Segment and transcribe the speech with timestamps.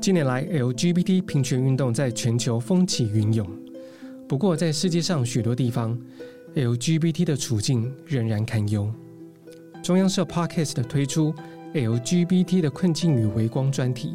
[0.00, 3.46] 近年来，LGBT 平权运动在全球风起云涌。
[4.26, 5.98] 不过，在世界上许多地方
[6.54, 8.90] ，LGBT 的处境仍然堪忧。
[9.82, 11.34] 中央社 Podcast 的推出
[11.74, 14.14] LGBT 的困境与微光专题，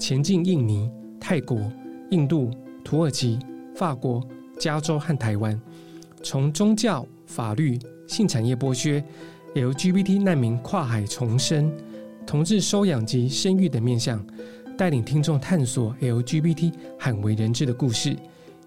[0.00, 1.70] 前进印尼、泰国、
[2.10, 2.50] 印度、
[2.82, 3.38] 土耳其、
[3.74, 4.26] 法国、
[4.58, 5.60] 加州和台湾，
[6.22, 9.04] 从宗教、法律、性产业剥削、
[9.54, 11.70] LGBT 难民跨海重生、
[12.26, 14.24] 同志收养及生育等面向，
[14.78, 18.16] 带领听众探索 LGBT 罕为人知的故事，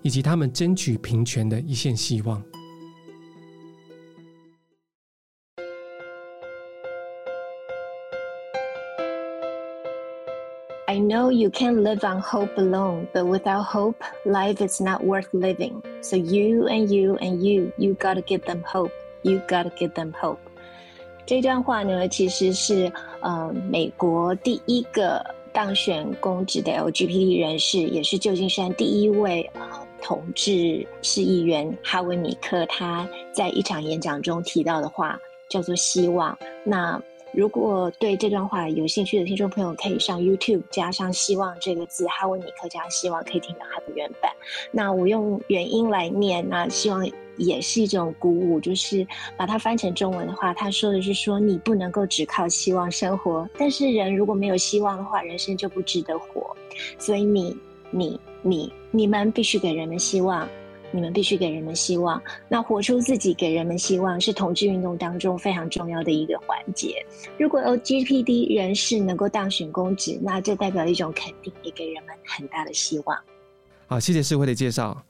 [0.02, 2.44] 以及他们争取平权的一线希望。
[10.86, 15.82] I know you can't live on hope alone, but without hope, life is not worth living.
[16.02, 18.92] So you and you and you, you gotta give them hope.
[19.22, 20.40] You gotta give them hope.
[21.26, 25.23] 这段话呢，其实是呃美国第一个
[25.54, 29.62] 当选公职的 LGBT 人士，也是旧金山第一位呃
[30.02, 36.38] 同志市议员哈维米克，他在一场演讲中提到的话，叫做希望。
[36.64, 37.02] 那
[37.34, 44.30] 如果对这段话有兴趣的听众朋友，可以上 YouTube 加上“希望”这个字，哈维米克加“希望”，可以听到他的原版。
[44.70, 47.09] 那我用原音来念，那希望
[47.42, 56.56] 也是一种鼓舞，就是把它翻成中文的话，他说的是说，你不能够只靠希望生活，但是人如果没有希望的话，人生就不值得活。
[56.97, 57.58] 所以你、
[57.89, 60.47] 你、你、你们必须给人们希望。
[60.94, 66.94] 你们必须给人们希望，那活出自己，给人们希望，是同志运动当中非常重要的一个环节。
[67.39, 73.17] 如果 LGBT 人士能够当选公职，那这代表一种肯定，也给人们很大的希望。
[73.88, 75.02] 好，谢谢世辉的介绍，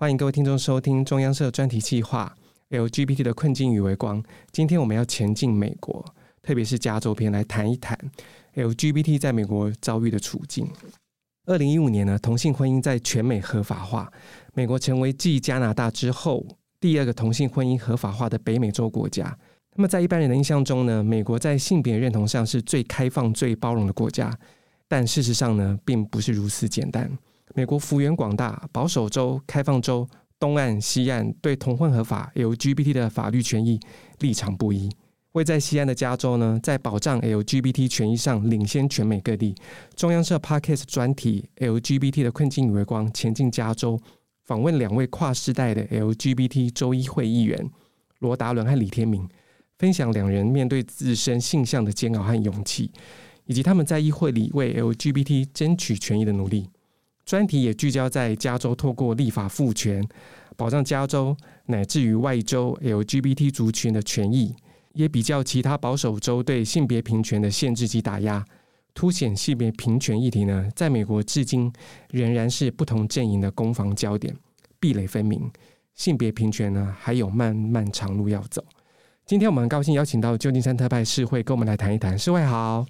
[0.00, 2.34] 欢迎各位听众收听中央社专题计划
[2.70, 4.24] LGBT 的困境与微光。
[4.50, 6.02] 今天我们要前进美国，
[6.40, 7.98] 特别是加州篇，来谈一谈
[8.54, 10.66] LGBT 在美国遭遇的处境。
[11.44, 14.10] 二零一五年呢，同性婚姻在全美合法化。
[14.54, 16.46] 美国成为继加拿大之后
[16.80, 19.36] 第二个同性婚姻合法化的北美洲国家。
[19.74, 24.34] 那么，在一般人的印象中呢，美国在性别认同上是最开放、最包容的国家。
[24.88, 27.06] 但事实上呢，并不是如此简单。
[27.54, 33.78] 美国幅员广大，保守州、开放州、东岸、西岸对同婚合法 LGBT 的法律权益
[34.20, 34.88] 立场不一。
[35.32, 39.54] 位在西岸的加州呢，在保障 LGBT 权益上领先全美各地。
[39.94, 43.96] 中央社 Podcast 专题 LGBT 的困境与微光，前进加州。
[44.44, 47.70] 访问两位跨世代的 LGBT 州议会议员
[48.18, 49.28] 罗达伦和李天明，
[49.78, 52.90] 分享两人面对自身性向的煎熬和勇气，
[53.44, 56.68] 以及他们在议会里为 LGBT 争取权益的努力。
[57.30, 60.04] 专题也聚焦在加州透过立法赋权，
[60.56, 61.36] 保障加州
[61.66, 64.52] 乃至于外州 LGBT 族群的权益，
[64.94, 68.44] 也比较其他保守州对性别平权的限制及打压。
[68.94, 71.72] 凸显性别平权议题呢，在美国至今
[72.10, 74.34] 仍然是不同阵营的攻防焦点，
[74.80, 75.48] 壁垒分明。
[75.94, 78.60] 性别平权呢，还有漫漫长路要走。
[79.24, 82.18] 今天我们很高兴邀请到旧金山特派世会跟我们来谈一谈。
[82.18, 82.84] 世会好，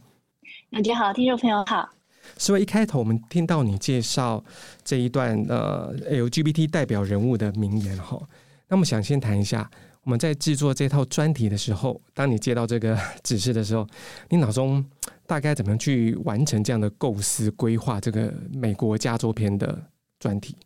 [0.73, 2.00] 大家好，听众朋友好。
[2.41, 4.43] 所以一开头我们听到你介绍
[4.83, 8.19] 这一段呃 LGBT 代表人物的名言哈，
[8.67, 9.71] 那么想先谈一下，
[10.05, 13.87] 我们在制作这套专题的时候，当你接到这个指示的时候，
[14.31, 14.83] 你脑中
[15.27, 18.01] 大概怎么样去完成这样的构思规划？
[18.01, 19.79] 这个美国加州篇的
[20.19, 20.57] 专题，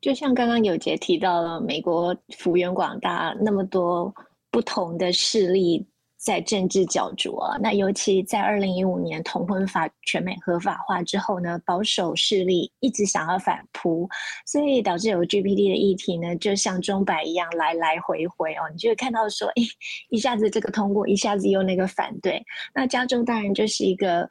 [0.00, 4.12] 就像刚刚有杰提到了，美国幅员广大，那么多
[4.50, 5.86] 不同的势力。
[6.16, 14.08] 在政治角逐啊，那尤其在二零一五年同婚法全美合法化之后呢，保守势力一直想要反扑，
[14.46, 19.62] 所以导致有 LGBT 的议题呢，就像钟摆一样来来回回哦，你就会看到说，哎，
[20.08, 22.42] 一下子这个通过，一下子又那个反对。
[22.74, 24.26] 那加州当然就是一个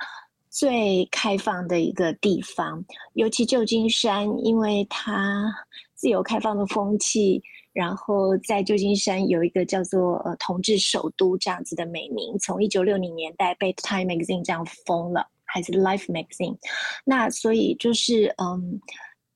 [0.49, 5.53] 最开放的一个地方，尤其旧金山，因为它
[5.93, 7.41] 自由开放的风气。
[7.75, 16.57] 然后在旧金山有一个叫做呃同志首都这样子的美名，从一九六零年代被 Time Magazine 这样封了，还是 Life Magazine，
[17.03, 18.79] 那所以就是嗯，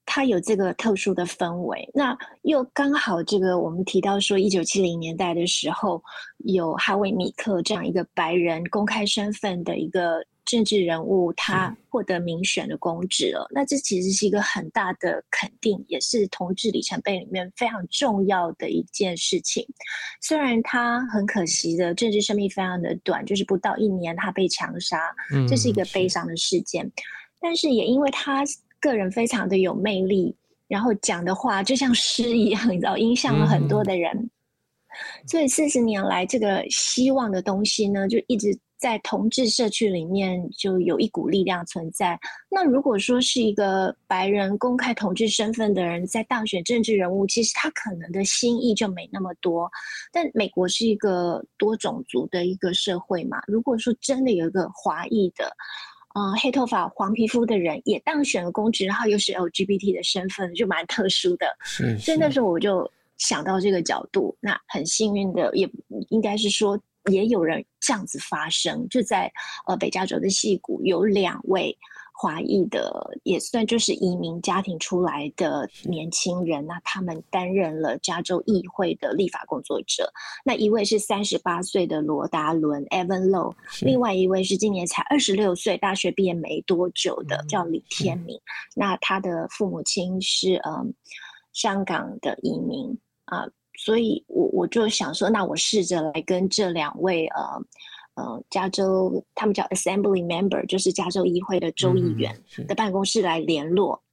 [0.06, 1.90] 它有这个特殊的氛围。
[1.94, 6.02] 那又刚好这个我们提到说，一九七零年代的时候，
[6.38, 10.25] 有哈维米克这样一个白人公开身份的一个。
[10.50, 19.63] 政治人物他获得民选的公职了，那这其实是一个很大的肯定，也是同志里程碑里面非常重要的一件事情。
[20.22, 25.00] 虽然他很可惜的政治生命非常的短，就是不到一年他被枪杀，
[25.48, 26.84] 这是一个悲伤的事件。
[26.84, 26.92] 嗯、
[27.40, 28.44] 但是也因为他
[28.80, 30.36] 个人非常的有魅力，
[30.68, 34.12] 然后讲的话就像诗一样，你知道，影响了很多的人。
[34.18, 34.30] 嗯、
[35.28, 38.57] 所以四十年来，这个希望的东西呢，就一直。
[38.80, 42.18] 在同志社区里面就有一股力量存在。
[42.50, 49.70] 那如果说是一个白人公开同志身份的人在当选政治人物，其实他可能的心意就没那么多。
[50.14, 55.54] 但美国是一个多种族的一个社会嘛，如果说真的有一个华裔的，
[56.16, 61.46] 嗯、呃，黑头发、黄皮肤的人也当选了公职，然后又是 LGBT 的身份，就蛮特殊的。
[61.66, 62.06] 是，是。
[62.06, 65.70] 所以那时候我就想到这个角度，那很幸运的，也
[66.10, 66.80] 应该是说。
[67.10, 69.32] 也有人这样子发生，就在
[69.68, 71.78] 呃北加州的矽谷，有两位
[72.14, 80.12] 华裔的，也算就是移民家庭出来的年轻人，那他们担任了加州议会的立法工作者。
[80.44, 88.38] 那一位是三十八岁的罗达伦 （Evan Low），另外一位是今年才二十六岁，大学毕业没多久的，叫李天明。
[88.76, 90.86] 那他的父母亲是嗯、呃、
[91.54, 93.44] 香港的移民啊。
[93.44, 93.52] 呃
[93.86, 97.42] 所以我，我我就想说，那我试着来跟这两位呃
[98.16, 102.36] 呃加州，他们叫 Assembly Member，就是加州议会的州议员
[102.68, 103.96] 的办公室来联络。
[103.96, 104.04] 嗯、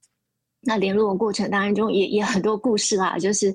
[0.61, 3.53] 那联络的过程当然中也也很多故事啦，就是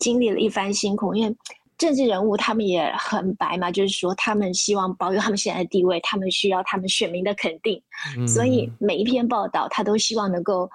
[0.00, 1.36] 经历了一番辛苦，因为
[1.78, 7.80] 政治人物他们也很白嘛，就是说他们希望保有他们现在的地位，他们需要他们选民的肯定，
[8.18, 10.68] 嗯、所以每一篇报道他都希望能够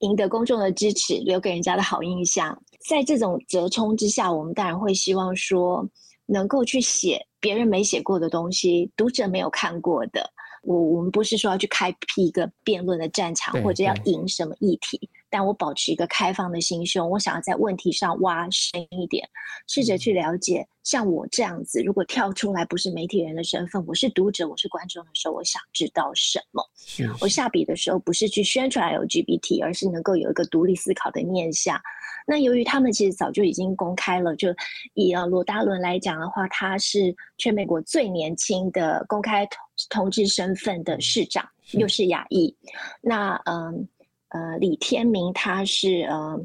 [0.00, 2.62] 赢得公众的支持，留给人家的好印象。
[2.88, 5.84] 在这种折冲之下，我们当然会希望说，
[6.24, 10.30] 能够去写别人没写过的东西，读者没有看过的。
[10.62, 15.08] 我我们不是说要去开辟一个辩论的战场，或者要赢什么议题。
[15.28, 19.28] 但我保持一个开放的心胸，我想要在问题上挖深一点，
[19.66, 20.66] 试着去了解。
[20.84, 26.62] 像我这样子，如果跳出来不是媒体人的身份，我是读者，我是观众的时候，我想知道什么？
[26.76, 31.80] 是是我下笔的时候不是去宣传 LGBT，而是能够有一个独立思考的面向。
[32.24, 34.54] 那由于他们其实早就已经公开了，就
[34.94, 39.58] 以呃罗达伦来讲的话，他是全美国最年轻的公开同
[39.90, 42.56] 同志身份的市长，又是亚裔。
[43.00, 43.88] 那嗯。
[44.36, 46.38] 呃，李天明他是呃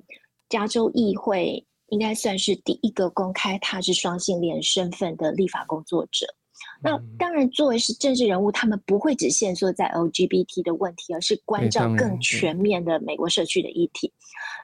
[0.48, 6.26] 加州议会应该算是第一个公开他是双性恋身份的立法工作者。
[6.82, 14.14] 那当然，作为是政治人物，他们不会只限缩在 LGBT 的问题，而是关照更全面的美国社区的议题。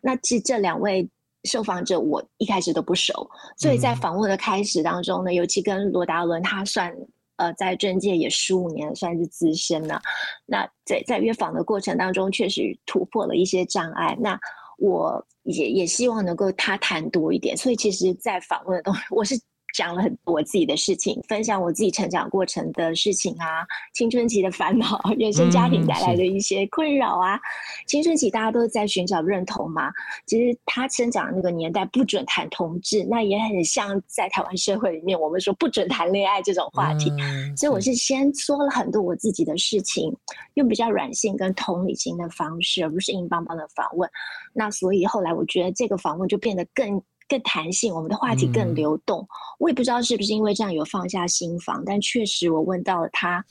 [0.02, 1.10] 那其实这两位
[1.44, 6.96] 受访者我一开始都不熟，所以在访问的开始当中呢，尤其跟罗达伦他算。
[7.38, 10.02] 呃，在政界也十五年，算是资深了。
[10.46, 14.16] 那在在约访的过程当中，确实突破了一些障碍。
[14.20, 14.40] 那
[14.78, 17.56] 我也也希望能够他谈多一点。
[17.58, 19.40] 所以，其实，在访问的东西，我是。
[19.78, 23.64] 讲了很多我自己的事情，分享我自己成长过程的事情啊，
[23.94, 27.36] 青春期的烦恼，原生家庭带来的一些困扰啊。
[27.36, 27.42] 嗯、
[27.86, 29.92] 青春期大家都在寻找认同嘛，
[30.26, 37.12] 其实他生长的那个年代不准谈同志，那也很像在台湾社会里面我们说不准谈恋爱这种话题。
[37.20, 40.12] 嗯、所以我是先说了很多我自己的事情，
[40.56, 44.10] 用比较软性跟同理心的方式，而不是硬邦邦的访问。
[44.54, 47.00] 那所以后来我觉得这个访问就变得更。
[47.28, 49.22] 更弹性，我们的话题更流动。
[49.22, 49.28] 嗯、
[49.60, 53.44] 我也不知道是不是因为这样有放下心防，但确实我问到了他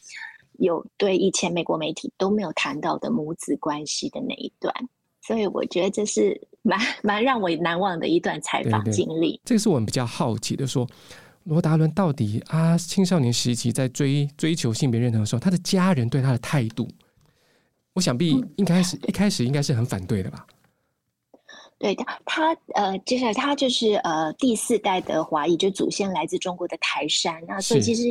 [0.58, 4.72] 有对以前美国媒体都没有谈到的母子关系的那一段，
[5.20, 9.40] 所以我觉得这是蛮 蛮让我难忘的一段采访经历。
[9.44, 10.96] 这个是我们比较好奇的说，说
[11.44, 16.88] 罗达伦到底啊青少年时期在追追求性别认同的时候，他的家人对他的态度，
[17.92, 20.46] 我想必一开始、嗯、一开始应该是很反对的吧。
[21.78, 28.02] 对他，他呃，接下来他就是呃第四代的华裔，就祖先来自中国的台山，那所以其实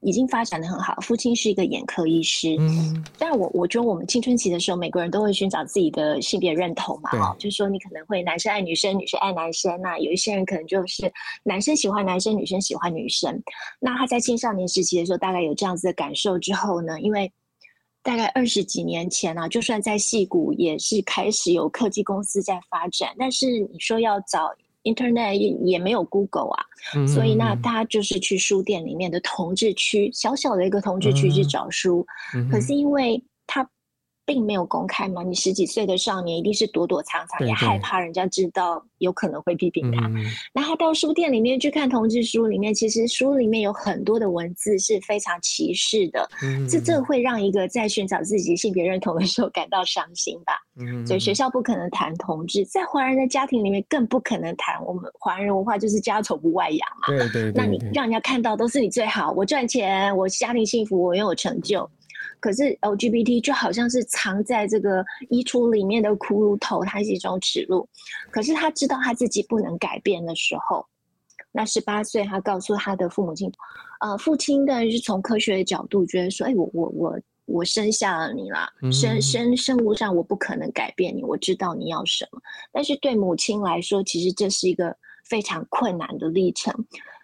[0.00, 0.94] 已经发展的很好。
[1.00, 11.12] 父亲是一个眼科医师，嗯，但我我觉得我们青春期的时候，每个人都会寻找自己的性别认同嘛，哦，就是说你可能会男生爱女生，女生爱男生，那有一些人可能就是
[11.44, 13.40] 男生喜欢男生，女生喜欢女生。
[13.78, 17.32] 那他在青少年时期的时候，大概有这样子的感受之后呢，因为。
[18.06, 26.64] 大概二十几年前啊，就算在戏谷也是开始有科技公司在发展，但是你说要找 Internet 也也没有 Google 啊，
[27.06, 32.06] 所以那他就是去书店里面的同志区，小小的一个同志区去找书，
[32.48, 33.20] 可是因为。
[34.26, 35.22] 并没有公开嘛？
[35.22, 40.06] 你十几岁的少年一定是躲躲藏藏，也害怕人家知道，有可能会批评他。
[40.08, 40.16] 嗯、
[40.52, 46.28] 那他到书店里面去看同志书，里面其实书里面有很多的文字是非常歧视的。
[46.42, 50.54] 嗯、这这会让一个在寻找自己性别认同的时候感到伤心吧？
[50.78, 54.84] 嗯、所以学校不可能谈同志，在华人的家庭里面更不可能谈。
[54.84, 57.06] 我们华人文化就是家丑不外扬嘛。
[57.06, 57.52] 对对。
[57.54, 61.88] 那你让人家看到都是你最好，我赚钱，我家庭幸福，我拥有成就。
[62.40, 67.88] 可是 LGBT 就好像是藏在这个衣橱里面的骷髅头，它是一种耻辱。
[68.30, 70.86] 可是他知道他自己不能改变的时候，
[71.52, 73.50] 那十八岁，他告诉他的父母亲，
[74.00, 82.40] 呃，父亲当然是从科学的角度觉得说，哎，我我我我生下了你啦，生生生物上我不可能改变你，我知道你要什么。
[82.72, 86.74] 但是对母亲来说，其实这是一个非常困难的历程，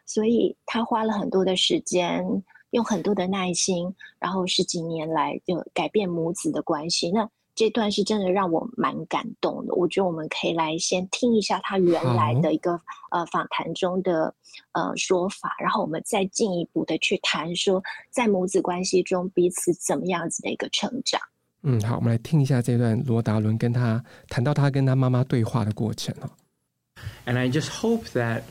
[0.06, 2.24] 所以他花了很多的时间，
[2.72, 7.10] 用很多的耐心，然后十几年来就改变母子的关系。
[7.10, 14.34] 那这段是真的让我蛮感动的，我觉得我们可以来先听一下他原来的一个呃访谈中的
[14.72, 21.20] 呃说法，然后我们再进一步的去谈说，在母子关系中彼此怎么样子的一个成长。
[21.62, 26.14] 嗯，好，我们来听一下这段罗达伦跟他谈到他跟他妈妈对话的过程。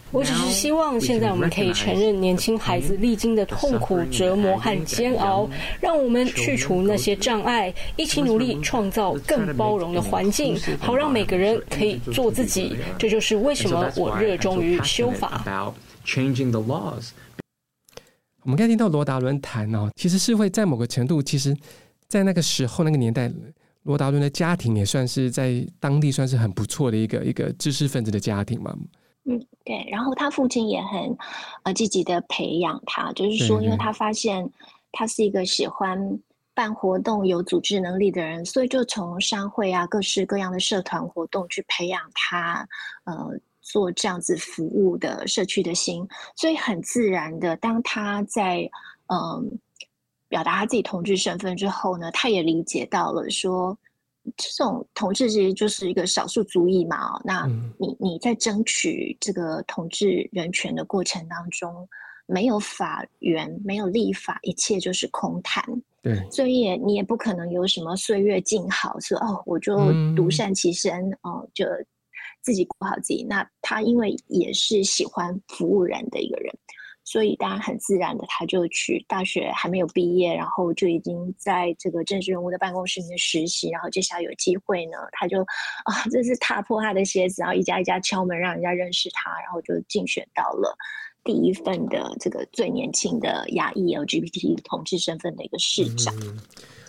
[0.12, 5.50] 我只是希望现在我们可以承认年轻孩子历经的痛苦、折磨和煎熬，
[5.82, 12.78] 让我们去除那些障碍，一起努力创造更包容的环境， 好让每个人可以做自己。
[12.98, 15.42] 这就是为什么我热衷于修法。
[18.44, 21.56] 我们刚才听到罗达伦谈哦，其实是会在某个程度，其实，
[22.08, 23.32] 在那个时候那个年代。
[23.84, 28.76] 罗达伦的家庭也算是在当地算是很不错的一个一个知识分子的家庭嘛。
[29.26, 29.88] 嗯，对。
[29.90, 31.18] 然后他父亲也很
[31.64, 34.48] 呃积极的培养他，就是说，因为他发现
[34.92, 36.20] 他是一个喜欢
[36.54, 42.68] 办活动、有组织能力的人，所以就从商会啊、各式各样的社团活动去培养他，
[43.06, 46.08] 呃，做这样子服务的社区的心。
[46.36, 48.70] 所以很自然的，当他在
[49.08, 49.18] 嗯。
[49.18, 49.44] 呃
[50.32, 53.78] 表达他自己同志身份之后呢，他也理解到了说，
[54.38, 57.20] 这种同志其实就是一个少数族裔嘛。
[57.26, 57.46] 那
[57.78, 61.86] 你你在争取这个同志人权的过程当中，
[62.28, 65.62] 没有法源，没有立法，一切就是空谈。
[66.02, 69.76] 对，所以也你也不可能有什么岁月静好，说哦，我就
[70.16, 71.66] 独善其身，哦，就
[72.42, 73.26] 自己过好自己。
[73.30, 76.58] 那他因为也是喜欢服务人的一个人。
[77.12, 85.42] 所以，当然很自然的，他就去大学还没有毕业，然后就已经在这个政治人物的办公室里面实习，然后接下来有机会呢，他就
[85.84, 90.74] 啊，这是踏破他的鞋子，然后一家一家敲门，让人家认识他，然后就竞选到了
[91.22, 96.16] 第一份的这个最年轻的亚裔 LGBT 同志身份的一个市长。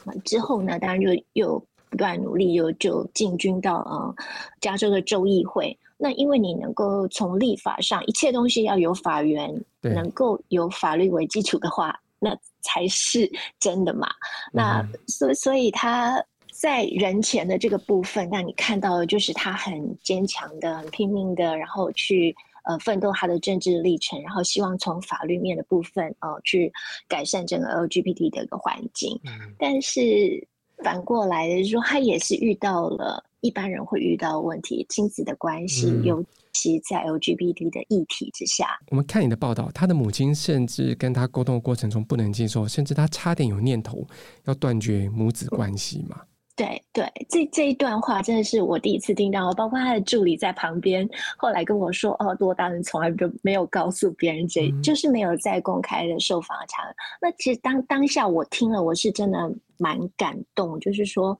[0.06, 1.58] 嗯、之后呢，当然就又
[1.90, 4.14] 不断努力，又就进军到呃
[4.60, 5.76] 加州的州议会。
[6.02, 9.48] 那因为你能够从立法上，一切东西要有法源，
[9.82, 13.30] 能够有法律为基础的话，那才是
[13.60, 14.08] 真的嘛。
[14.52, 26.72] 那所以所以他在人前的这个部分，让你看到的就是他很坚强的、很拼命的，然后去呃奋斗他的政治历程，然后希望从法律面的部分呃去
[27.06, 29.20] 改善整个 LGBT 的一个环境。
[29.56, 30.44] 但是
[30.82, 33.24] 反过来的说，他也是遇到了。
[33.42, 38.78] 一般人会遇到的问题，亲子的关系，嗯、尤其在 LGBT 的议题之下。
[38.88, 44.06] 我们看你的报道，他的母亲甚至跟他沟通的过程中不能接受，甚至他差点有念头
[44.44, 46.20] 要断绝母子关系嘛？
[46.54, 56.84] 对对，这这一段话真的是我第一次听到，包括他的助理在旁边后来跟我说：“哦，多大人从来就没有告诉别人这，就是没有在公开的受访场。”
[57.20, 59.38] 那其实当当下我听了，我是真的
[59.78, 61.36] 蛮感动，就是说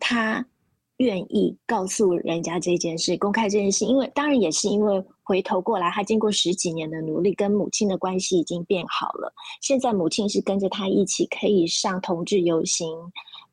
[0.00, 0.42] 他。
[0.98, 9.30] 愿意告诉人家这件事，公开这件事，因为当然也是因为回头过来，他经过十几年的努力，跟母亲的关系已经变好了。
[9.60, 12.88] 现在母亲是跟着他一起可以上同志游行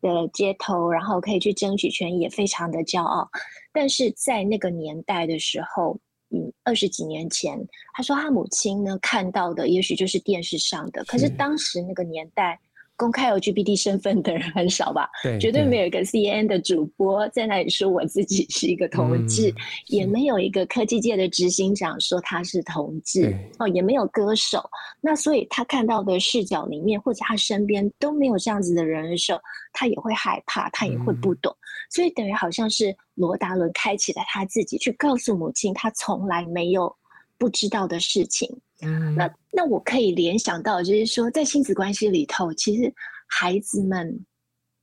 [0.01, 3.29] 的街头，然后可以去争取权益，也非常的骄傲。
[3.73, 7.59] 但是在那个年代的时候，嗯，二十几年前，
[7.93, 12.57] 他说他母亲呢看到的也许就是电视上的，可是当时那个年代。
[12.95, 15.09] 公开 LGBT 身份的人很少吧？
[15.23, 19.55] 对，绝对没有一个 CNN 的主播在那里说我自己是一个同志，嗯、
[19.87, 24.63] 也没有一个科技界的执行长说他是同志，哦，也没有歌手。
[25.01, 29.39] 那所以他看到的视角里面，或者他身边都没有这样子的人的时候，
[29.73, 31.51] 他也会害怕，他也会不懂。
[31.51, 36.95] 嗯、所以等于好像是罗达伦开启了他自己去告诉母亲，他从来没有
[37.37, 38.49] 不知道的事情。
[38.83, 42.93] 嗯，那那我可以联想到，就是说，在亲子关系里头，其实
[43.27, 44.25] 孩子们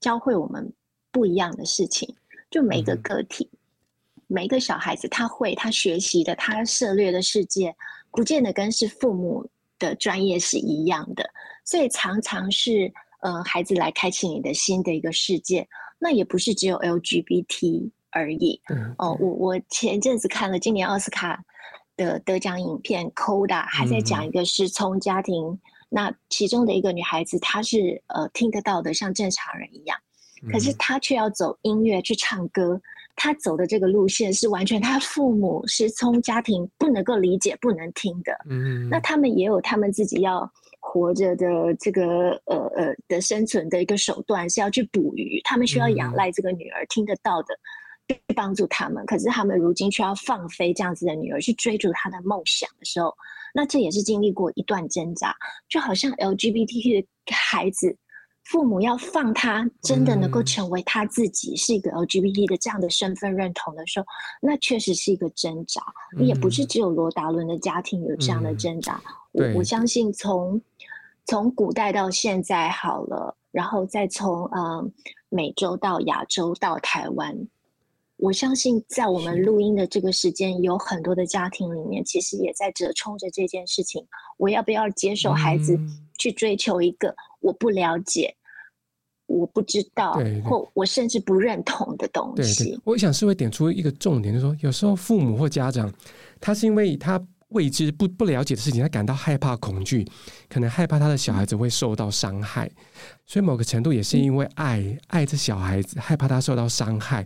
[0.00, 0.73] 教会我们
[1.12, 2.14] 不一样的事情。
[2.50, 7.75] 就每个个体，嗯、每个小孩子，他会他学习的，他涉猎的世界，
[8.11, 11.25] 不见得跟是父母的专业是一样的。
[11.64, 12.92] 所以常常是，
[13.23, 15.66] 呃，孩子来开启你的新的一个世界。
[15.99, 18.61] 那也不是只有 LGBT 而已。
[18.71, 21.40] 嗯、哦，我我前阵子看了今年奥斯卡。
[22.00, 25.59] 的得奖影片《Coda》还在讲一个失聪家庭，嗯、
[25.90, 29.99] 那其中的一个女孩子，她是呃听得到的，像正常人一样，
[30.50, 32.80] 可是她却要走音乐去唱歌，
[33.16, 38.33] 她走的这个路线是完全她父母失聪家庭不能够理解、不能听的。
[38.49, 41.47] 嗯，那他们也有他们自己要活着的
[41.78, 45.38] 这个呃呃的生存的一个手段，是要去捕鱼。
[45.45, 47.49] 他们需要仰赖这个女儿听得到的
[48.14, 53.14] 去帮助他们，可是他们如今却要放飞这样子的女儿去追逐她的梦想的时候，
[53.54, 55.34] 那这也是经历过一段挣扎，
[55.68, 57.96] 就好像 LGBTQ 的孩子。
[58.44, 64.06] 父母要放他真的能够成为他自己，是一个 LGBT 的这样的身份认同的时候，
[64.42, 65.80] 那确实是一个挣扎。
[66.18, 69.00] 也不是只有罗达伦的家庭有这样的挣扎。
[69.32, 70.60] 我我相信从
[71.26, 74.92] 从古代到现在好了，然后再从嗯
[75.28, 77.36] 美洲到亚洲到台湾，
[78.20, 85.78] 我相信在我们录音的这个时间，有很多的家庭里面，其实也在折冲着这件事情：我要不要接受孩子
[86.18, 88.36] 去追求一个我不了解？
[89.26, 92.78] 我不知道，对对，或我甚至不认同的东西。
[92.84, 95.90] 我想是会点出一个重点，就是说，有时候父母或家长，
[96.40, 100.04] 他是因为他未知、不不了解的事情，他感到害怕、恐惧，
[100.48, 102.68] 可能害怕他的小孩子会受到伤害，
[103.24, 107.24] 所以某个程度也是因为爱、嗯、爱这小孩子，害怕他受到伤害。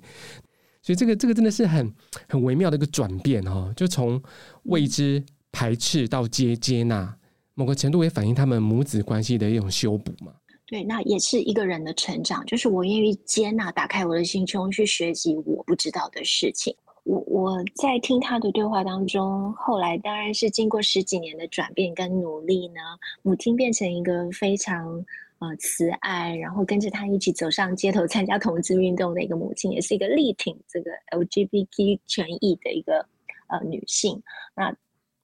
[0.84, 1.90] 所以这个这个真的是很
[2.28, 4.22] 很微妙的一个转变哦，就从
[4.64, 7.16] 未知、排斥到接接纳，
[7.54, 10.30] 某个程度也反映他们母子关系的一种修补嘛。
[10.66, 16.76] 对，那也是一个人的成长，就是我愿意接纳，打开我的心胸去学习我不知道的事情。
[17.04, 22.80] 我我在听他的对话当中，后来当然是经过十几年的转变跟努力呢，
[23.22, 25.04] 母亲变成一个非常
[25.38, 33.06] 呃慈爱，然后跟着他一起走上街头参加同志运动的一个母亲，也是一个力挺这个 LGBT 权益的一个
[33.48, 34.22] 呃女性。
[34.54, 34.74] 那。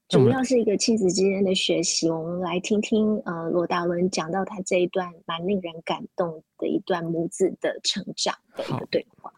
[0.08, 9.32] 主要是一个亲子之间的学习，我们来听听呃罗达伦讲到他这一段蛮令人感动的一段母子的成长的一个对话。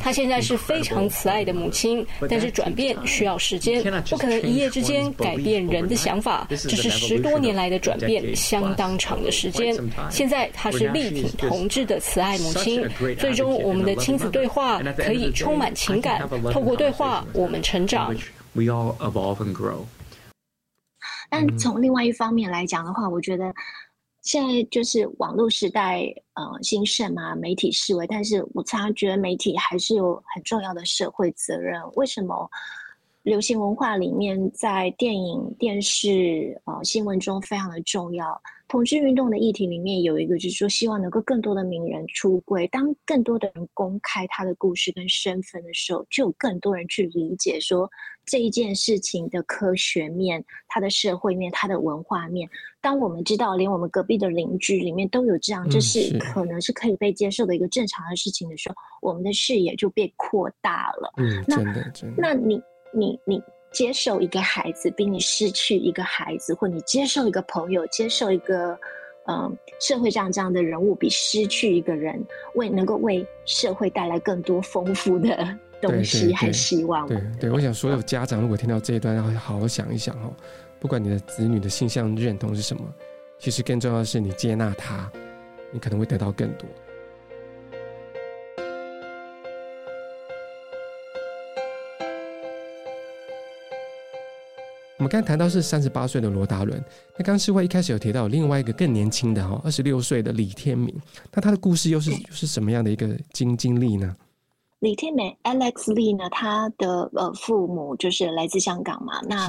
[0.00, 9.74] 她现在是非常慈爱的母亲，但是转变需要时间，不可能一夜之间改变人的想法，这是十多年来的转变，相当长的时间。
[10.10, 12.86] 现在她是力挺同志的慈爱母亲，
[13.18, 18.14] 最终我们的亲子对话可以充满情感，透过对话我们成长。
[21.30, 23.52] 但从另外一方面来讲的话，我觉得。
[24.24, 31.78] 现在就是网络时代，呃，兴盛嘛，媒体示威，但是我常常觉得媒体还是有很重要的社会责任。
[31.94, 32.50] 为什么
[33.22, 38.40] 流行文化里面，在电影、电视、呃，新闻中非常的重要？
[38.66, 42.66] 同志运动的议题里面有一个，就是说希望能够更多的名人出柜。
[42.68, 47.88] 当更多的人公开他的故事跟身份的时候，就有更多人去理解说
[48.26, 52.48] 这一件事情的科学面、它的社会面、它的文化面。
[52.80, 61.12] 当我们知道，连我们隔壁的邻居里面都有这样，这是可能是可以被接受的一个正常的事情的时候，我们的视野就被扩大了。
[61.16, 62.16] 嗯，真的，真的。
[62.18, 63.42] 那你，你，你。
[63.72, 68.78] 接受一个孩子，比你失去一个孩子，或你接受一个朋友，接受一个
[69.26, 77.06] 嗯社会上这样的人物，比失去一个人为能够为社会带来更多丰富的东西还希望。
[77.06, 80.32] 对对，对，对，我想所有家长如果听到这一段，要好好想一想哦。
[80.80, 82.82] 不管你的子女的性向认同是什么，
[83.38, 85.10] 其实更重要的是你接纳他，
[85.72, 86.68] 你可能会得到更多。
[94.96, 96.82] 我们刚才谈到是三十八岁的罗达伦，
[97.16, 100.94] 那刚刚世卫一开始有提到有另外一个更年轻的哈，二十六岁的李天明，
[101.32, 104.16] 那他的故事又是又是什么样的一个经经历呢？
[104.84, 109.48] 李天美 Alex Lee 呢，他的呃父母就是来自香港嘛，那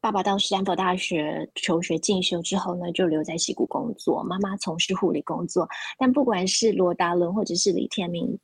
[0.00, 8.38] 爸爸到斯坦福大学求学进修之后呢，就留在西谷工作，妈妈从事护理工作，但不管是罗达伦或者是李天明。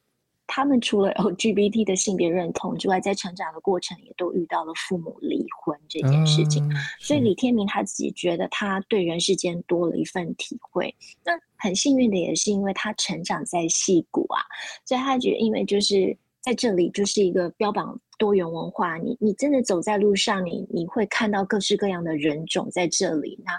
[0.54, 10.94] 他们除了 LGBT 的性别认同之外，在成长的过程也都遇到了父母离婚这件事情，嗯、所以李天明他自己觉得他对人世间多了一份体会。
[11.24, 14.42] 那很幸运的也是因为他成长在矽谷啊，
[14.84, 23.40] 所以他觉得因为就是在这里就是一个标榜多元文化，你你真的走在路上，你你会看到各式各样的人种在这里。
[23.42, 23.52] 那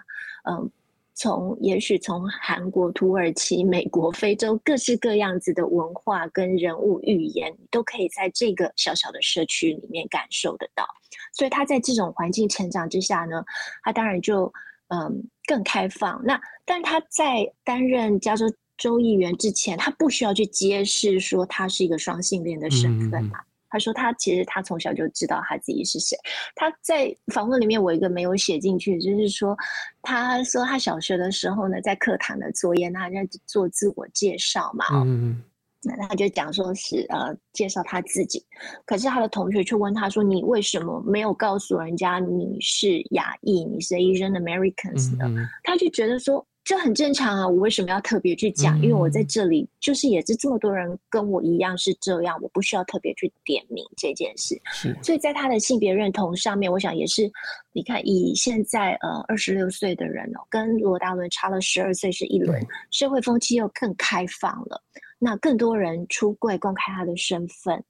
[0.51, 0.71] 嗯。
[1.15, 10.85] 从也许从韩国、土耳其、美国、非洲各式各样子的文化跟人物语言，都可以在这个小小的社区里面感受得到。
[11.33, 13.43] 所以他在这种环境成长之下呢，
[13.83, 14.51] 他当然就
[14.87, 16.21] 嗯更开放。
[16.25, 18.45] 那但他在担任加州
[18.77, 23.39] 州议员之前，他不需要去揭示说他是一个双性恋的身份嘛。
[23.73, 26.15] 他说他其实他从小就知道他自己是谁。
[26.53, 29.57] 他在访问里面，我一个没有写进去，就是说，
[30.03, 35.41] 他说他小学的时候呢，在课堂的作业，他在做自我介绍嘛，嗯，
[35.81, 38.45] 那他就讲说是呃介绍他自己，
[38.85, 45.25] 可是他的同学却问他说，你为什么没有告诉人家你是亚裔，你是 Asian Americans 呢？
[45.27, 46.45] 嗯，他就觉得说。
[46.63, 48.81] 这很正常啊，我为什么要特别去讲？
[48.81, 54.59] 因为我在这里，就是也是这么多人跟我一样是这样，我不需要特别去点名这件事。
[54.71, 57.29] 是，所以在他的性别认同上面，我想也是，
[57.73, 64.81] 你看以现在呃二十六岁的人哦，跟罗大伦差了十二岁是一轮，社会风气又更开放了，
[65.19, 67.83] 那更多人出柜公开他的身份。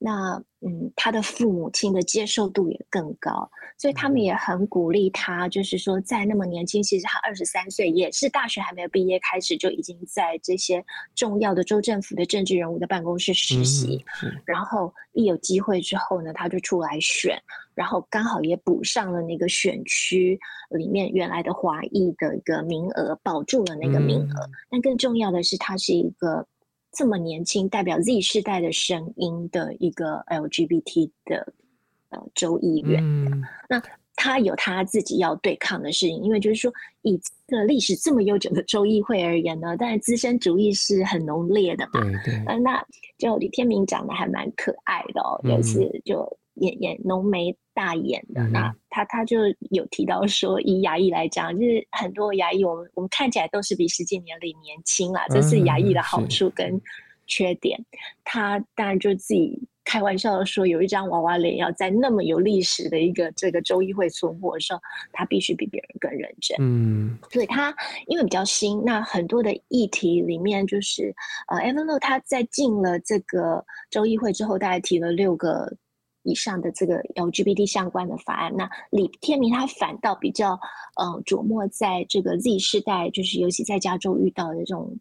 [0.00, 10.84] 那嗯，他的父母亲的接受度也更高，所以他们也很鼓励他，就是说在那么年轻，其实他二十三岁，也是大学还没有毕业，开始就已经在这些
[11.14, 14.04] 重要的州政府的政治人物的办公室实习，
[14.44, 17.36] 然后一有机会之后呢，他就出来选，
[17.74, 20.38] 然后刚好也补上了那个选区
[20.70, 24.50] 里面原来的华裔的一个名额，保住了那个名额。
[24.70, 26.46] 但更重要的是，他是一个。
[26.92, 31.52] 这么年轻，代表 Z 世代的声音的一个 LGBT 的
[32.10, 33.82] 呃州议员，嗯，那
[34.16, 36.72] 他有他自己要对抗的事情，因为就是说，
[37.02, 42.84] 以这个历史这么悠久的州议会而言呢，但是资深主义是很浓烈的嘛，对对，呃，那
[43.18, 46.38] 就李天明长得还蛮可爱的哦，有一次，就。
[46.60, 49.38] 演演浓眉大眼的，嗯、那他他就
[49.70, 56.80] 有提到说，以牙医来讲，就是很多牙医，我们我们看起来都是比实际年龄年轻啦，这是牙医的好处跟
[57.28, 57.78] 缺点。
[57.78, 57.86] 嗯、
[58.24, 64.80] 他当然就自己开玩笑的说，有一张娃娃脸，要在那么有历史的一个这个州议会存活的时候，
[65.12, 66.56] 他必须比别人更认真。
[66.60, 67.72] 嗯，所以他
[68.08, 71.14] 因为比较新，那很多的议题里面，就是
[71.46, 75.72] 呃，Evan Low 他在进了这个州议会之后，大概提了六个。
[76.28, 80.52] 以上的这个 LGBT 相关的法案，那李天明他反倒比较
[80.96, 84.94] 呃琢磨在这个 Z 世代，就是尤其在加州遇到的这种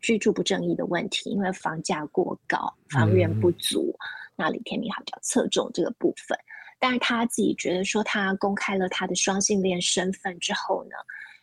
[0.00, 3.98] 居住不正义的问题，因为房价过高，房源不足，嗯、
[4.36, 6.38] 那李天明还比较侧重这个部分。
[6.78, 10.96] 但是他自己觉得说，他公开了他的双性恋身份之后呢，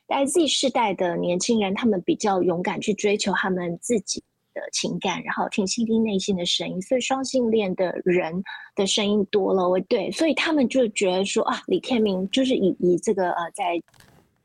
[0.07, 4.23] 在 Z 世代的年轻人，他们比较勇敢去追求他们自己。
[4.53, 8.43] 的情感，然后听倾听内心的声音，所以双性恋的人
[8.75, 13.81] 的声音多了，我对，所以他们就觉得说啊，李天明就是以以这个呃，在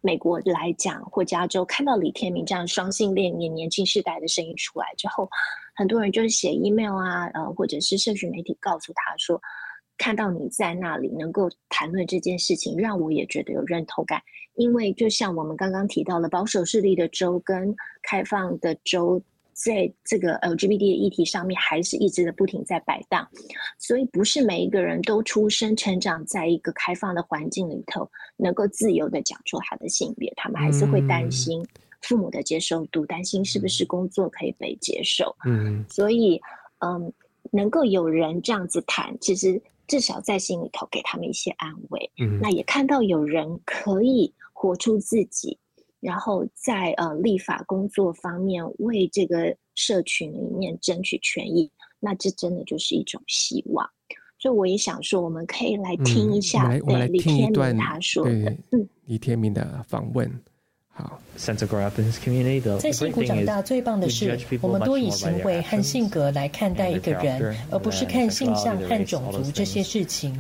[0.00, 5.28] 美国来讲或加州看到李天明这样双性恋年年轻世代的声音出来之后，
[5.74, 9.40] 很多人就是写 email 啊，呃，或者是社群媒体告诉他说，
[9.96, 14.22] 看到你在那里能够谈论这件事情，让我也觉得有认同感，
[14.54, 19.20] 因为就像我们刚刚提到的，保守势力的州跟开放的州。
[19.58, 23.28] 在这个 LGBT 的议题上面，还是一直的不停在摆荡，
[23.76, 31.66] 所以不是每一个人都出生成长在一个开放的环境里头，能够自由的讲出他的性别，他们还是会担心
[32.02, 35.34] 父母的接受度，担心是不是工作可以被接受。
[35.44, 36.40] 嗯，所以，
[36.78, 37.12] 嗯，
[37.50, 42.08] 能够有人这样子谈，其实至少在心里头给他们一些安慰。
[42.20, 45.58] 嗯，那也看到有人可以活出自己。
[46.00, 53.88] 然后在呃立法工作方面为这个社群里面争取权益，那这真的就是一种希望。
[54.38, 60.30] 所以我也想说，我们可以来听一下，嗯、我们来听一段他说的，嗯，李天明的访问。
[60.98, 61.20] 好，
[62.80, 70.36] 在辛苦长大最棒的是，我们多以行为和性格来看待一个人，而不是看性向和种族这些事情。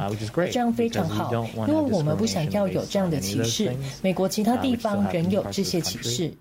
[0.50, 1.32] 这样非常好，
[1.68, 3.72] 因为我们不想要有这样的歧视。
[4.02, 6.34] 美国其他地方仍有这些歧视，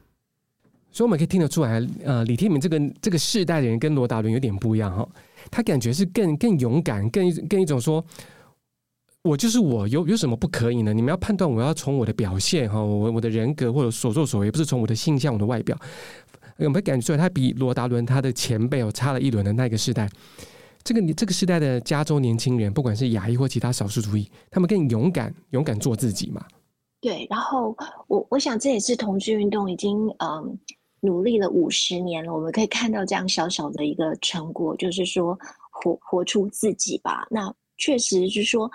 [0.92, 5.08] 所以我们可以听得出来，呃，李天明这个这个世代的人跟罗达伦有点不一样哈，
[5.52, 8.04] 他感觉是更更勇敢，更更一种说。
[9.28, 10.94] 我就是我，有有什么不可以呢？
[10.94, 15.78] 你们要判断，我要从我的表现哈，我我的人格或者所作所为，不是从我的性向、我的外表。
[16.58, 20.10] 有没有感觉出来，他比罗达伦他的前辈哦差了一轮的那个时代？
[20.84, 26.44] 这个你这个时代的加州年轻人，不管是亚裔或其他少数族裔，他们更勇敢，勇敢做自己嘛？
[27.02, 27.28] 对。
[27.30, 27.76] 然后
[28.08, 30.58] 我我想这也是同志运动已经嗯
[31.02, 35.38] 努力了五十年了，我们可以看到这样小小的一个成果，就是说
[35.70, 37.28] 活活出自己吧。
[37.30, 38.72] 那确实就是说。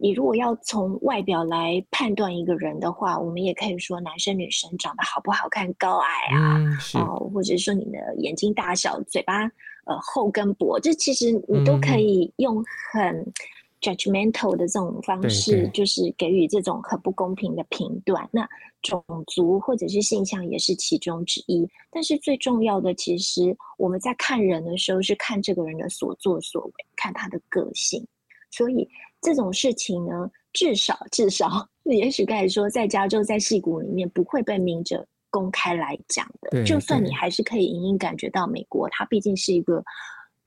[0.00, 6.54] 你如果要从外表来判断一个人的话，我们也可以说男生女生长得好不好看、高矮啊，
[6.94, 9.42] 哦、呃，或者说你的眼睛大小、嘴巴
[9.86, 13.32] 呃厚跟薄，这其实你都可以用很
[13.80, 18.28] judgmental 的这种方式，就是给予这种很不公平的评断。
[18.30, 18.48] 那
[18.82, 21.68] 种族或者是性向也是其中之一。
[21.90, 28.06] 但是最重要的，其实我们在看人的时候，是看这个人的所作所为，看他的个性。
[28.50, 28.88] 所以
[29.20, 36.64] 这种事情呢，至少至少， 也许可以说，在加州在矽谷里面不会被明着公开来讲的。
[36.64, 39.84] 就算你还是可以隐隐感觉到，美国它毕竟是一个。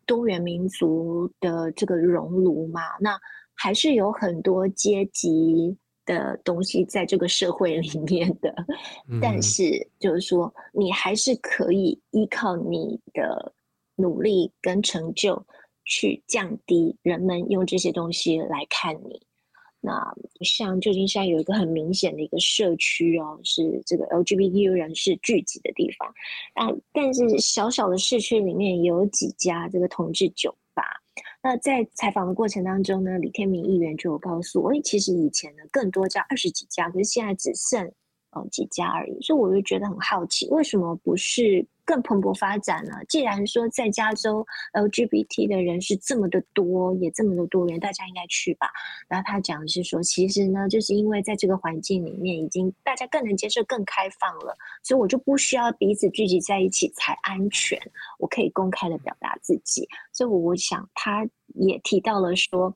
[0.08, 3.18] 多元民族的这个熔炉嘛，那
[3.54, 8.54] 还是有很多阶级的东西在这个社会里面的。
[9.08, 13.54] 嗯、但是，就是说，你还是可以依靠你的
[13.96, 15.42] 努力跟成就，
[15.86, 19.22] 去降低人们用这些东西来看你。
[19.84, 26.08] 那像旧金山有一个很明显的一个社区哦，是这个 LGBTQ 人士聚集的地方。
[26.54, 30.84] 啊，但是小小的市区里面有几家这个同志酒吧。
[31.42, 37.84] 那在采访的过程当中呢，李天明议员就有告诉我，其实以前呢更多家二十几家，可是现在只剩
[38.34, 39.20] 呃几家而已。
[39.22, 41.66] 所以我就觉得很好奇，为什么不是？
[41.92, 43.04] 更蓬勃发展了。
[43.10, 48.70] 既然说在加州 LGBT 的人是这么的多，也这么的多元，大家应该去吧。
[49.10, 57.78] 然后他讲的是说，其实呢，就是因为在这个环境里面，已经大家更能接受、更开放了，所以我就不需要彼此聚集在一起才安全，
[58.20, 59.86] 我可以公开的表达自己。
[60.14, 62.74] 所以我想，他也提到了说，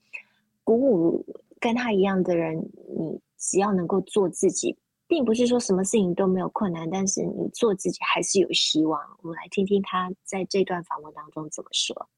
[0.66, 1.26] 鼓舞
[1.58, 2.58] 跟他一样的人，
[2.98, 4.76] 你只要能够做自己。
[5.08, 9.00] 并不是说什么事情都没有困难，但是你做自己还是有希望。
[9.22, 12.10] 我们来听听他在这段访问当中怎么说。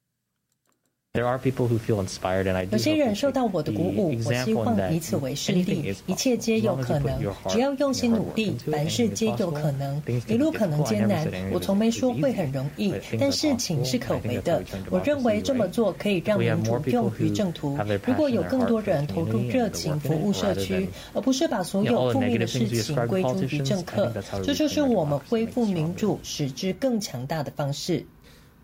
[2.72, 10.02] 有些人受到我的鼓舞，我希望以此为示例，一切皆有可能，只要用心努力，凡事皆有可能。
[10.28, 14.64] 一路可能艰难，我从没说会很容易，但事情是可为的。
[14.90, 17.78] 我认为这么做可以让民主用于正途。
[18.06, 28.06] 如果有更多人投入热情服务社区，而不是把所有负面的事情归诸于政客，这就是我们恢复民主、使之更强大的方式。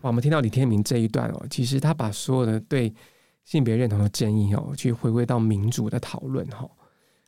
[0.08, 2.92] 我们听到李天明这一段哦，其实他把所有的对
[3.44, 6.68] 性别认同的争议哦，去回归到民主的讨论哈。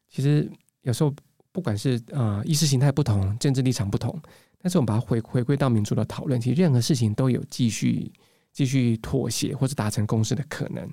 [0.08, 0.50] 其实
[0.82, 1.12] 有时候
[1.52, 4.18] 不管是啊意识形态不同、政治立场不同，
[4.58, 8.12] 但是我们把它回回归到民主的讨论，其实任何事情都有继续
[8.52, 10.88] 继续妥协或者达成共识的可能。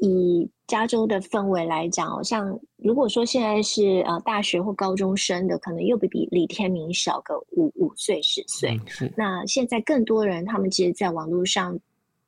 [0.00, 8.80] 以加州的氛围来讲，像如果说现在是呃大学或高中生的，可能又比比李天明小个五五岁十岁。
[9.00, 11.78] 嗯、那现在更多人，他们其实，在网络上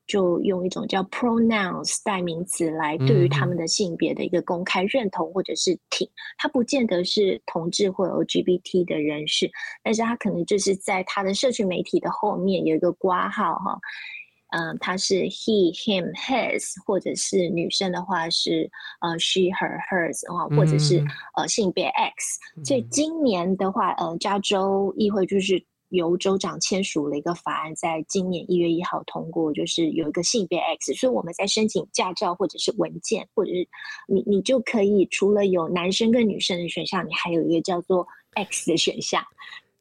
[0.07, 6.07] 就用一种叫 pronouns 代名词来对于他们的性别的一个公开认同或者是挺。
[6.37, 9.51] 他不见得是同志或 LGBT 的人士，
[9.83, 13.79] 但是他可能就是在他的社群媒体的后面有一个挂号哈。
[14.53, 21.03] 嗯，他是 he、him、his，或者是女生的话是呃 she、her、hers，啊，或者是
[21.37, 22.39] 呃性别 X。
[22.63, 30.93] 所以今年的话，呃，加州议会就是由州长签署了一个法案，在今年一月一号通过，就是有一个性别 X。
[30.93, 33.67] 所以我们在申请驾照或者是文件，或者是
[34.07, 39.25] 你你就可以除了有男生跟女生的选项，你还有一个叫做 X 的选项。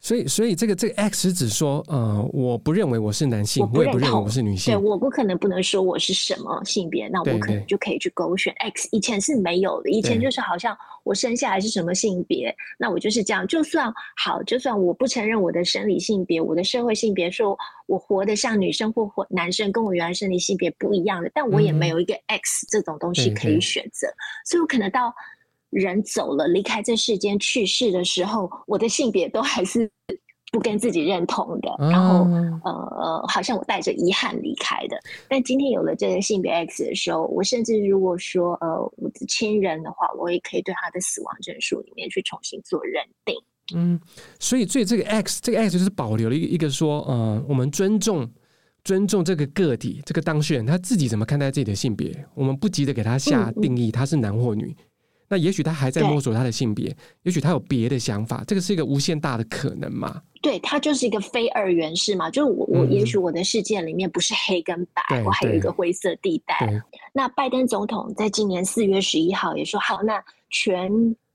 [0.04, 4.74] 所以，所以这个这个 X 指说，呃，我不认为我是男性，我，我也不认为我是女性。
[4.74, 8.90] 对，我不可能不能说我是什么性别，那我可能就可以去勾选 X。
[8.92, 13.46] 以前是没有的，以前就是好像我生下来是什么性别，那我就是这样。
[13.46, 25.14] 就算好，就算我不承认我的生理性别，我的社会性别，说我活得像女生或或男生，跟我原来生理性别不一样的，但我也没有一个 X 这种东西可以选择，嗯、所以我可能到。
[25.72, 29.90] 人走了，离开这世间去世的时候，我的性别都还是
[30.52, 32.26] 不跟自己认同的，然后
[32.64, 35.00] 呃，好像我带着遗憾离开的。
[35.30, 43.36] 但今天有了这个性别 X 的时候，我甚至如果说呃我的亲人的话，我也可以对他的死亡证书里面去重新做认定。
[43.74, 43.98] 嗯，
[44.40, 48.30] 所以所以这个 X 这个 X 就是保留了一个一个说，呃，我们尊重
[48.84, 54.76] 尊重这个个体，这个当事人他自己怎么看待自己的性别，我们不急着给他下定义，他是男或女。
[55.32, 60.22] 那也许他还在摸索他的性别，也许他有别的想法，这个是一个无限大的可能嘛？
[60.42, 66.70] 对，他就是一个非二元式嘛，就是我我也许我的世界里面不是黑跟白，嗯、我还有一个灰色地带。
[67.14, 70.92] 那拜登总统在今年四月十一号也说好，那全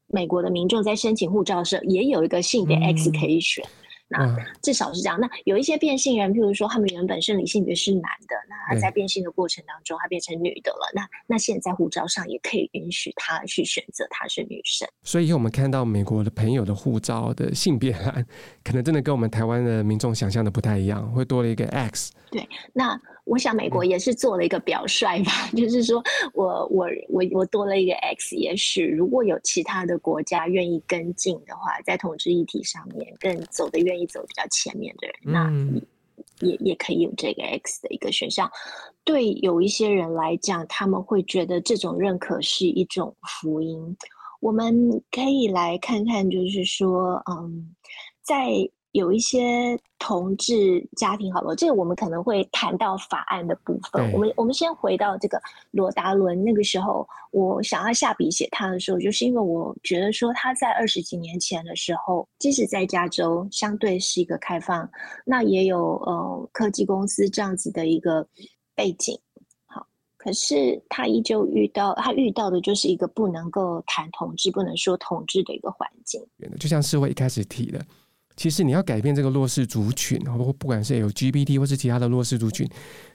[0.08, 3.64] 美国的民众在申请护照的时候也有一个性别 X 可以选。
[3.64, 5.18] 嗯那至少是这样。
[5.20, 10.90] 那有一些变性人，譬如说他们原本生理性别是男的，那他在变性的过程当中，他变成女的了。
[10.94, 14.88] 那那现在护照上也可以允许他去选择他是女生。
[15.02, 18.26] 所以我们看到美国的朋友的护照的性别栏，
[18.62, 22.12] 可能真的跟我们台湾的民众想象的不太一样，会多了一个 X。
[22.30, 26.00] 对，那我想美国也是做了一个表率吧，嗯、 就是说
[26.32, 35.82] 我我我我多了一个 X，也许如果有其他的国家愿意跟进的话，在统治议题上面更走的愿意走比较前面的人，嗯、
[36.40, 38.48] 那也也可以有这个 X 的一个选项。
[39.02, 43.96] 对有一些人来讲，他们会觉得这种认可是一种福音。
[44.38, 47.74] 我们可以来看看，就是说，嗯，
[48.22, 48.70] 在。
[48.96, 54.10] 有一些同志家庭，好了，这个我们可能会谈到法案的部分。
[54.12, 55.38] 我们我们先回到这个
[55.70, 64.88] 罗达伦那个时候，我想要下笔写他的时候，就是因为我觉得说他在二十几年前的时候，即使在加州相对是一个开放，
[65.26, 68.26] 那也有呃科技公司这样子的一个
[68.74, 69.18] 背景，
[69.66, 76.18] 好，可是他依旧遇到他遇到的就是一个不能够谈同志、不能说同志的一个环境。
[76.58, 77.84] 就像世卫一开始提的。
[78.36, 82.68] 其实你要改变这个弱势族群，或不管是 LGBT 或是其他的弱势族群，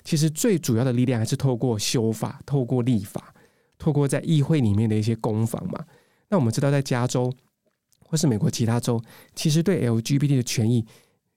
[0.03, 3.34] 其实最主要的力量还是透过修法、透过立法、
[3.77, 5.86] 透过在议会里面的一些攻防嘛。
[6.27, 7.31] 那我们知道，在加州
[8.03, 8.99] 或是美国其他州，
[9.36, 10.84] 其实对 LGBT 的权益，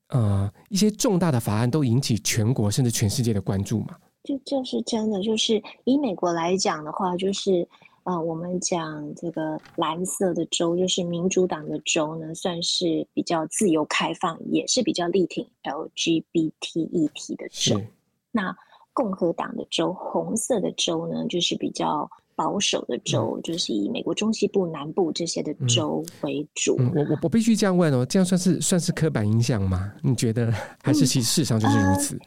[0.09, 3.97] 呃，一些重大的法案都引起全国甚至全世界的关注嘛。
[4.23, 7.69] 就就是真的，就是以美国来讲的话，就是。
[8.05, 17.81] 呃，我们讲这个蓝色的州，就是民主党的州呢，算是比较自由开放，也是比较力挺 LGBT 议题的州。
[18.31, 18.55] 那
[18.93, 26.77] 共和党的州，红色的州呢，就是比较保守的州，嗯、就是以美国中西部、南部这些的州为主。
[26.79, 29.91] 嗯、我我我必须这样问哦，这样算是算是刻板印象吗？
[30.03, 30.53] 你觉得？
[30.83, 32.17] 还是其实事实上就是如此？
[32.17, 32.27] 嗯呃、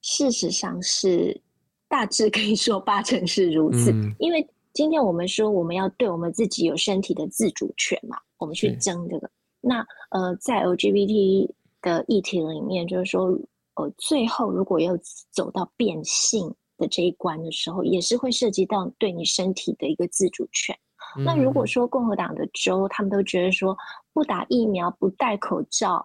[0.00, 1.40] 事实上是
[1.88, 4.44] 大致可以说八成是如此，嗯、因为。
[4.72, 9.30] 今天我们说我们要对我们自己有身体的自主权嘛，我们去争这个。
[9.60, 13.26] 那呃，在 LGBT 的议题里面，就是说，
[13.74, 14.96] 呃，最后如果要
[15.30, 20.74] 走到变性的这一关的时候，也是会涉及到对你身体的一个自主权。
[21.18, 23.76] 嗯、那如果说共和党的州，他们都觉得说
[24.12, 26.04] 不打疫苗、不戴口罩、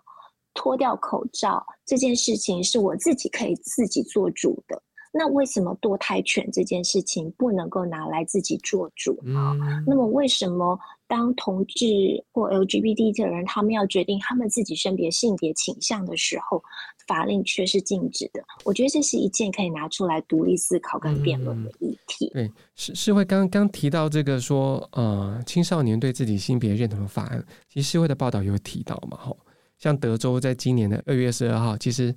[0.54, 4.84] 脱掉口罩这件事情是我自己可以自己做主的。
[5.14, 9.58] 那为什么堕胎权这件事情不能够拿来自己做主呢？
[9.62, 11.86] 嗯、那么为什么当同志
[12.32, 16.62] 或 LGBT 的人他们要决定他们自己性别性别倾向的时候，
[17.08, 18.44] 法令却是禁止的？
[18.66, 22.30] 我觉得这是一件可以拿出来独立思考跟辩论的议题。
[22.34, 29.18] 嗯、对，是是会刚刚提到这个说，呃，青少年对自己性别认同的法案，其实社会的报道有提到嘛？
[29.18, 29.38] 吼，
[29.80, 32.14] 像德州在今年的二月十二号，其实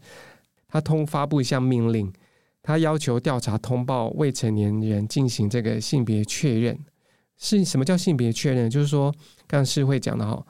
[0.69, 2.13] 他通发布一项命令。
[2.63, 6.79] 他要求调查通报未成年人进行这个性别确认，
[7.39, 8.69] 是什么叫性别确认？
[8.69, 9.13] 就是说，
[9.47, 10.47] 刚世卫讲的哈，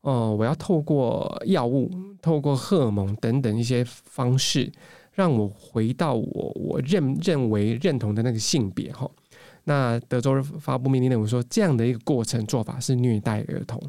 [0.00, 4.70] 哦，我要透过药物、透过荷尔蒙等等一些方式，
[5.12, 9.08] 让我回到我我认认为认同的那个性别哈。
[9.64, 13.80] 那德州发布命令认为说，这样的一个过程做法是虐待儿童。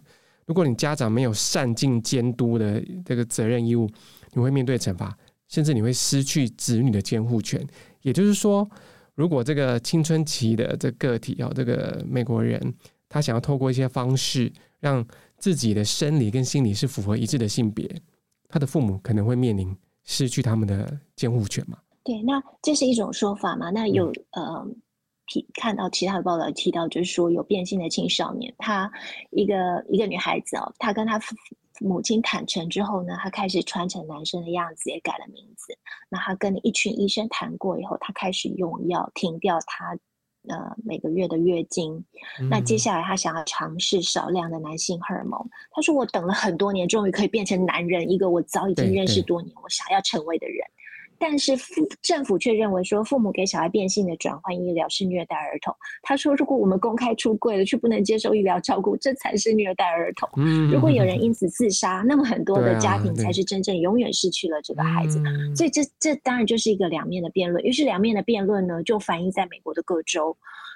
[0.46, 3.90] 如果你家长没有善尽监督的这个责任义务，
[4.34, 5.18] 你会面对惩罚。
[5.54, 7.64] 甚至你会失去子女的监护权，
[8.02, 8.68] 也就是说，
[9.14, 12.60] 如果这个青春期的这个体哦，这个美国人
[13.08, 15.06] 他想要透过一些方式让
[15.38, 17.88] 自己的生理跟心理是符合一致的性别，
[18.50, 21.78] 他的父母可能会面临失去他们的监护权嘛？
[22.04, 23.70] 对，那这是一种说法嘛？
[23.70, 24.68] 那有、嗯、呃，
[25.28, 28.92] 提看到其他的报道提到，就是说有变性的青少年，他
[29.30, 31.22] 一个一个女孩子哦，她跟她。
[31.84, 35.78] 母亲坦诚之后呢，他开始穿成男生的样子，也改了名字。
[36.10, 39.98] 那他跟一群医生谈过以后，他开始用药停掉他
[40.48, 42.04] 呃每个月的月经。
[42.40, 45.40] 嗯、那接下来他想要尝试少量的男性荷尔蒙。
[45.72, 50.66] 他说：“我等了很多年，终于可以变成男人，一个我早已经认识多年，我想要成为的人。”
[51.20, 55.74] 但是父政府却认为说，父母给小孩变性的转换医疗是虐待儿童。
[56.02, 60.30] 他说，如果我们公开出柜了，却不能接受医疗照顾，这才是虐待儿童。
[60.72, 65.22] 如果有人因此自杀，那么很多的家庭才是真正永远失去了这个孩子。
[65.56, 67.64] 所以这这当然就是一个两面的辩论。
[67.64, 70.36] 于是两面的辩论呢，就反映在美国的各州。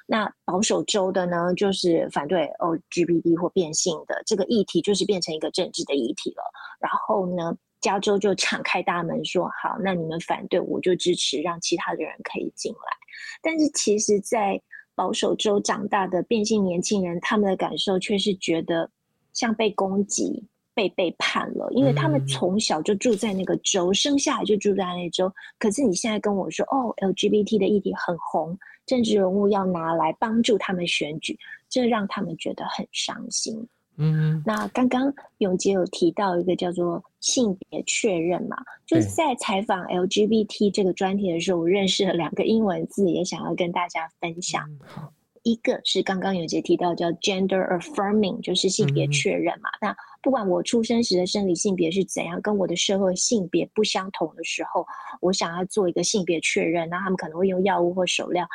[0.10, 6.44] 那保守州的呢，就是反对 LGBT 或变性的这个议题，就是变成一个政治的议题了。
[6.80, 12.80] 然后呢，加州就敞开大门说：“好，那你们反对，我就支持，让其他的人可以进来。”
[13.42, 14.60] 但是，其实，在
[14.96, 18.90] 保守州长大的变性年轻人，他们的感受却是觉得
[19.34, 25.32] 像被攻击、被背叛了，因为他们从小就住在那个州，生下来就住在那州。
[25.60, 31.38] 可是你现在跟我说：“哦，LGBT 的议题很红，政治人物要拿来帮助他们选举”，
[31.70, 33.68] 这让他们觉得很伤心。
[34.00, 38.56] 嗯，那刚刚永杰有提到一个叫做性别确认嘛，
[38.86, 44.64] 就是在采访 LGBT 这个专题的时候，我认识了两个英文字，也想要跟大家分享。
[44.98, 45.10] 嗯、
[45.44, 49.70] 一个是刚刚有杰提到叫 gender affirming，就是性别确认嘛。
[49.82, 54.86] 嗯、那不管我出生时的生理性别是怎样，跟我的社会性别不相同的时候，
[55.20, 58.48] 我想要做一个性别确认，那他们可能会用药物或手疗。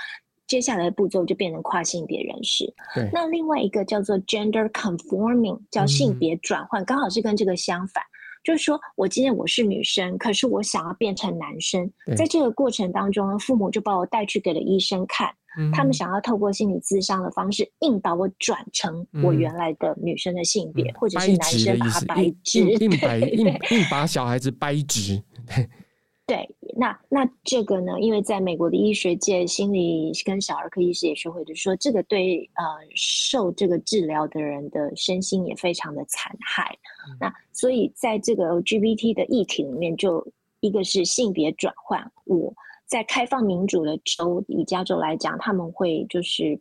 [0.46, 2.74] 接下来的步骤就变成跨性别人士。
[2.94, 8.02] 对，那另外一个叫做 gender conforming，叫性别转换，刚、嗯、好是跟这个相反。
[8.43, 22.90] 就是说我今天我是女生，可是我想要变成男生，在这个过程当中呢，父母就把我带去给了医生看，嗯、他们想要透过心理咨商的方式，硬把我转成我原来的女生的性别，嗯、或者是男生把他掰直，硬。
[22.99, 25.22] 掰 硬硬把小孩子掰直。
[26.26, 28.00] 对，那那这个呢？
[28.00, 32.64] 因为在美国的医学界，心理跟小儿科医师也学会的说，这个对呃
[32.94, 36.74] 受这个治疗的人的身心也非常的残害。
[37.06, 40.26] 嗯、那所以在这个 LGBT 的议题里面，就
[40.60, 42.10] 一个是性别转换。
[42.24, 42.54] 我
[42.86, 46.58] 在开放民主的州，以加州来讲，他们会就是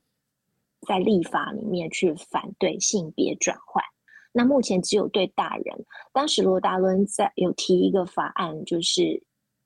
[0.88, 3.82] 在立法里面去反对性别转换。
[4.34, 9.24] 那目前只有对大人，当时罗达伦在有提一个法案，就是。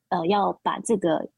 [0.10, 1.30] 呃，要把这个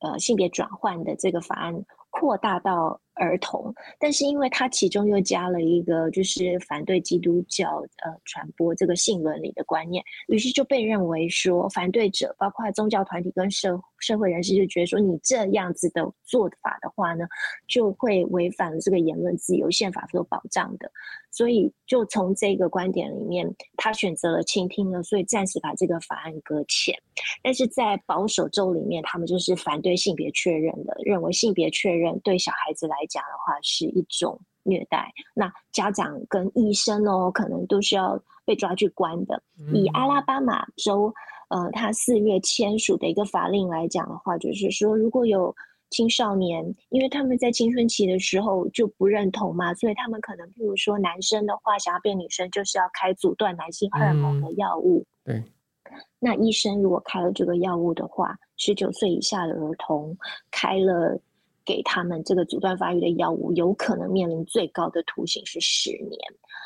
[0.00, 17.26] 呃性别转换的这个法案扩大到儿童，但是因为它其中又加了一个就是反对基督教呃传播这个性伦理的观念，于是就被认为说反对者包括宗教团体跟社社会人士就觉得说你这样子的做法的话呢，
[17.66, 20.90] 就会违反了这个言论自由，宪法所保障的。
[21.32, 23.46] 所以，就从这个观点里面，
[23.76, 26.94] 他选择了倾听了，所以暂时把这个法案搁浅。
[27.42, 35.12] 但是在保守州里面，他们就是反对性别确认的，认为性别确认对小孩子来讲的话是一种虐待。
[35.34, 39.42] 那家长跟医生哦，可能都是要被抓去关的。
[39.72, 41.12] 以阿拉巴马州，
[41.48, 45.54] 呃，他四月签署的一个法令来讲的话，就是说如果有。
[45.88, 55.06] 青少年，因为他们在青春期的时候就不认同嘛，所以他们可能，譬如说男生的话，想要变女生，就是要开阻断男性荷尔蒙的药物。
[55.26, 55.40] 嗯。
[55.40, 55.52] 对。
[56.18, 60.14] 那医生如果开了这个药物的话，十九岁以下的儿童
[60.50, 61.16] 开了
[61.66, 66.18] 给他们这个阻断发育的药物，有可能面临最高的徒刑是十年。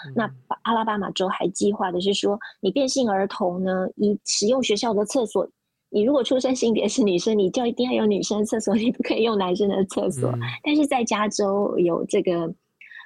[0.07, 0.12] 嗯。
[0.14, 0.30] 那
[0.62, 5.48] 阿拉巴马州还计划的是说，你变性儿童呢，你使用学校的厕所。
[5.92, 10.30] 你如果出生性别是女生，你就一定要有女生厕所，你不可以用男生的厕所。
[10.30, 12.42] 嗯、但是在加州有这个，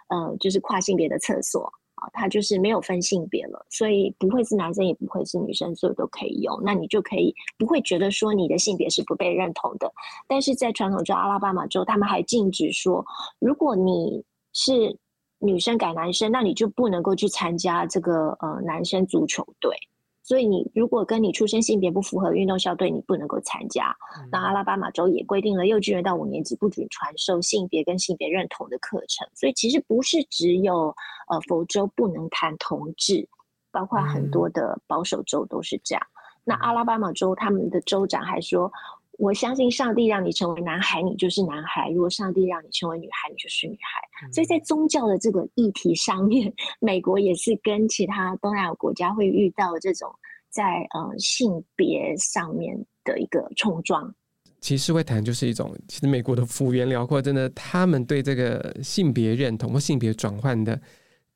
[0.08, 1.72] 呃，就是跨性别的厕所
[2.04, 6.60] 啊，它就是没有分性别了，所以不会是男生，也不会是女生，所以都可以用。
[6.62, 9.90] 那你就可以不会觉得说你的性别是不被认同的。
[10.28, 13.04] 但是在传统州阿拉巴马州，他们还禁止说，
[13.38, 14.98] 如果你是
[15.38, 19.76] 女生改男生，那你就不能够去参加这个呃男生足球队。
[20.24, 23.94] 所以你如果跟你出生性别不符合运动校队，你不能够参加。
[24.32, 29.28] 那阿拉巴马州也规定了，幼稚园到五年级不准传授性别跟性别认同的课程。
[29.34, 30.86] 所以其实不是只有
[31.28, 33.28] 呃佛州不能谈同志，
[33.70, 36.02] 包括很多的保守州都是这样。
[36.42, 38.72] 那阿拉巴马州他们的州长还说。
[39.16, 44.30] 我相信上帝让你成为男孩，你就是男孩；如果上帝让你成为女孩，你就是女孩。
[44.32, 50.12] 所以在宗教的这个议题上面，美国也是跟其他东南亚国家会遇到这种
[50.50, 54.12] 在呃性别上面的一个冲撞。
[54.60, 60.80] 其实会谈就是一种，其实美国的幅员辽阔，真的他们对这个性别认同或性别转换的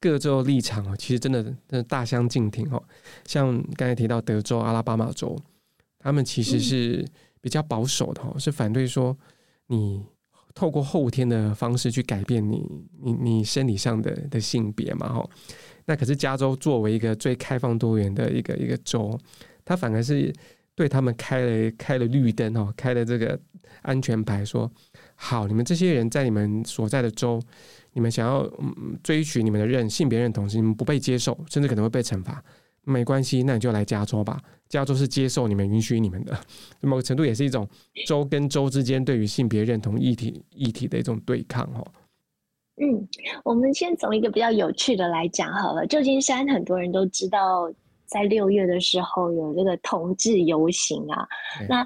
[0.01, 2.83] 各州立场哦，其实真的真的大相径庭哦。
[3.25, 5.39] 像刚才提到德州、阿拉巴马州，
[6.01, 7.07] 他们其实是。
[7.49, 9.17] 比较保守的是反对说
[9.69, 10.05] 你
[10.55, 12.63] 透过后天的方式去改变你
[13.01, 15.31] 你你生理上的的性别嘛哈，
[15.87, 19.19] 那可是加州作为一个最开放多元的一个一个州，
[19.65, 20.31] 他反而是
[20.75, 23.41] 对他们开了开了绿灯哦，开了这个
[23.81, 24.71] 安全牌，说
[25.15, 27.41] 好，你们这些人在你们所在的州，
[27.95, 32.45] 你们想要嗯嗯追寻你们的认性别认同，是你们不被接受，甚至可能会被惩罚。
[32.89, 34.41] 没关系，那你就来加州吧。
[34.69, 36.39] 加州是接受你们、允许你们的，
[36.83, 37.67] 某个程度也是一种
[38.07, 41.87] 州跟州之间对于性别认同议题议题的一种对抗哦。
[42.81, 43.09] 嗯，
[43.45, 45.87] 我们先从一个比较有趣的来讲好了。
[45.87, 47.73] 旧金山很多人都知道，
[48.07, 51.27] 在六月的时候有这个同志游行啊。
[51.69, 51.85] 那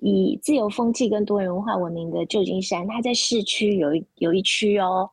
[0.00, 5.10] 以自由风气跟多元文化闻名的旧金山，它在市区有一有一区哦。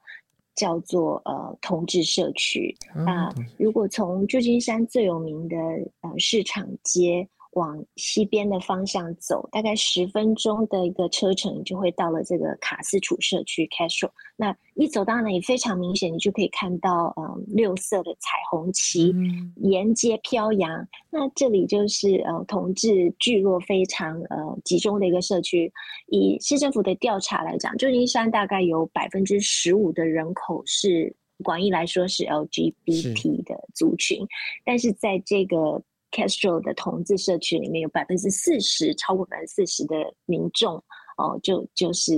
[0.55, 2.75] 叫做呃同志社区。
[3.05, 5.57] 那如果从旧金山最有名的
[6.01, 14.09] 呃市场街往西边的方向走，大概十分钟的一个车程，就会到了这个卡斯楚社区 Castro。
[14.35, 19.13] 那一走到那里，非常明显，你就可以看到，嗯，六色的彩虹旗
[19.55, 20.85] 沿街飘扬。
[21.09, 25.71] 那这里就是呃，同志聚落非常呃集中的一个社区。
[26.07, 34.27] 以市政府的调查来讲，旧金山大概有百分之十五的人口是广义来说是 LGBT 的族群，是
[34.65, 35.81] 但是在这个
[36.16, 39.95] Castro 的同志社区里面有百分之四十，超过百分之四十的
[40.26, 40.76] 民众
[41.18, 42.16] 哦、呃，就就是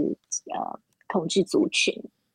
[0.54, 1.92] 呃同志族群。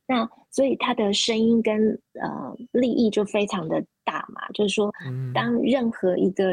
[0.06, 4.92] 那所以他的声音跟呃利益就非常的大嘛，就是说，
[5.32, 6.44] 当任何一个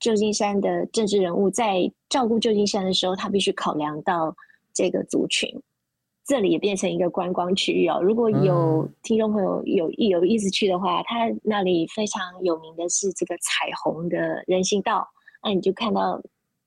[0.00, 4.34] 旧金山的政治人物在照顾旧金山的时候，他必须考量到
[4.74, 5.48] 这个族群。
[6.28, 8.02] 这里也变成一个观光区域哦。
[8.02, 15.08] 如果有听众朋友有有意思去的话，它那里非常有名的是这个彩虹的人行道。
[15.42, 16.20] 那你就看到，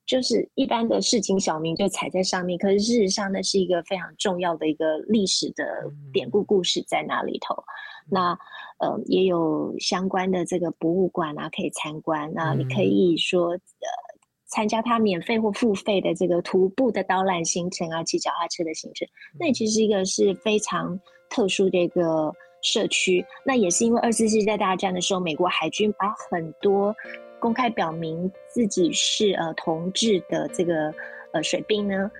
[0.04, 5.64] 就是一般的市井小民就踩在上面，可是事实上那是一个非常重要的一个历史的
[6.12, 7.64] 典故故事在那里头。
[8.10, 8.36] 那
[8.80, 12.32] 呃也有相关的这个博物馆啊可以参观。
[12.34, 14.11] 那你可以说呃。
[14.52, 19.08] 参加他免费或付费的这个徒步的导览行程啊，骑脚踏车的行程，
[19.40, 21.00] 那其实一个是非常
[21.30, 22.32] 特殊的一个
[22.62, 23.26] 社区。
[23.46, 26.94] 那也是因为二次世界大战的时候，美国海军把很多
[27.40, 30.94] 公开表明自己是呃同志的这个
[31.32, 32.12] 呃水兵呢，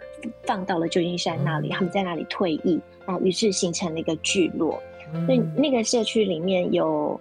[0.44, 4.82] 放到了旧金山那里，他们在那里退役，然后于是形成了一个聚落。
[5.26, 7.20] 所以那个社区里面有。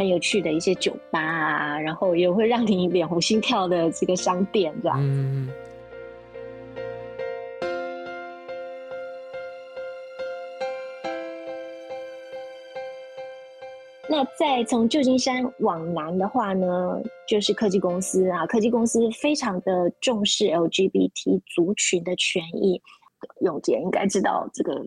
[0.00, 4.96] 很有趣的一些酒吧啊，然后也会让你脸红心跳的这个商店，这样。
[4.98, 5.46] 嗯。
[14.08, 16.98] 那再从旧金山往南的话呢，
[17.28, 22.80] 就是科技公司啊，科技公司非常的重视 LGBT 族群的权益。
[23.42, 24.82] 永杰应该知道这个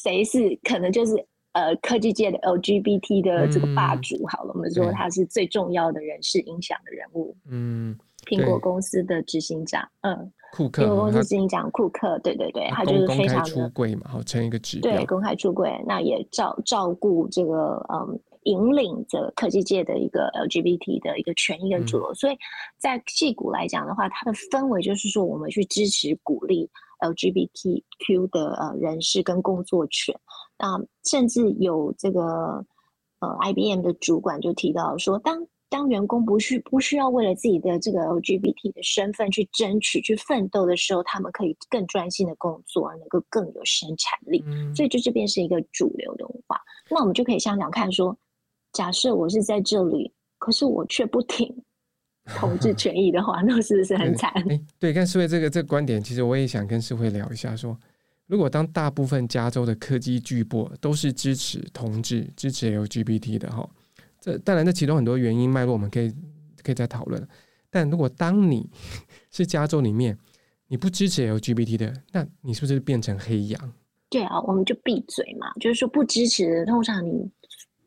[0.00, 1.26] 谁是可能就是。
[1.54, 7.34] 呃，科技界的 LGBT 的这个霸主，好了，嗯、我们说他是最重要的人事影响的人物。
[7.48, 7.96] 嗯，
[8.26, 22.12] 苹果公司的执行长，嗯，库克，苹果公司执行长库克，对对对，他就是非常的出柜嘛，好成一个指标，对，公开出柜，那也照照顾这个嗯，引领着科技界的一个 LGBT 的一个权益跟主流。
[22.12, 22.36] 嗯、所以
[22.78, 30.12] 在戏股来讲的话，它的氛围就是说，我们去支持鼓励 LGBTQ 的呃人士跟工作权。
[30.64, 32.64] 啊，甚至有这个
[33.18, 44.42] 呃，IBM 的主管就提到说，当当员工不需不需要为了自己的这个 LGBT 的身份去争取、去奋斗的时候，他们可以更专心的工作，能够更有生产力。
[44.46, 46.58] 嗯、所以就这边是一个主流的文化。
[46.88, 48.18] 那我们就可以想想看说，说
[48.72, 51.54] 假设我是在这里，可是我却不挺
[52.38, 54.32] 同志权益的话，那是不是很惨？
[54.48, 57.76] 哎，对，跟世辉这个这个观点，其实我也想跟世慧聊一下说。
[58.26, 63.68] 如果当大部分加州的科技巨擘都是支持同志、支持 LGBT 的哈，
[64.20, 66.10] 这当然这其中很多原因脉络我们可以
[66.62, 67.28] 可以再讨论。
[67.70, 68.68] 但如果当你
[69.30, 70.16] 是加州里面
[70.68, 73.72] 你不支持 LGBT 的，那你是不是变成黑羊？
[74.08, 77.30] 对啊，我们就闭嘴嘛，就是说不支持的，通常你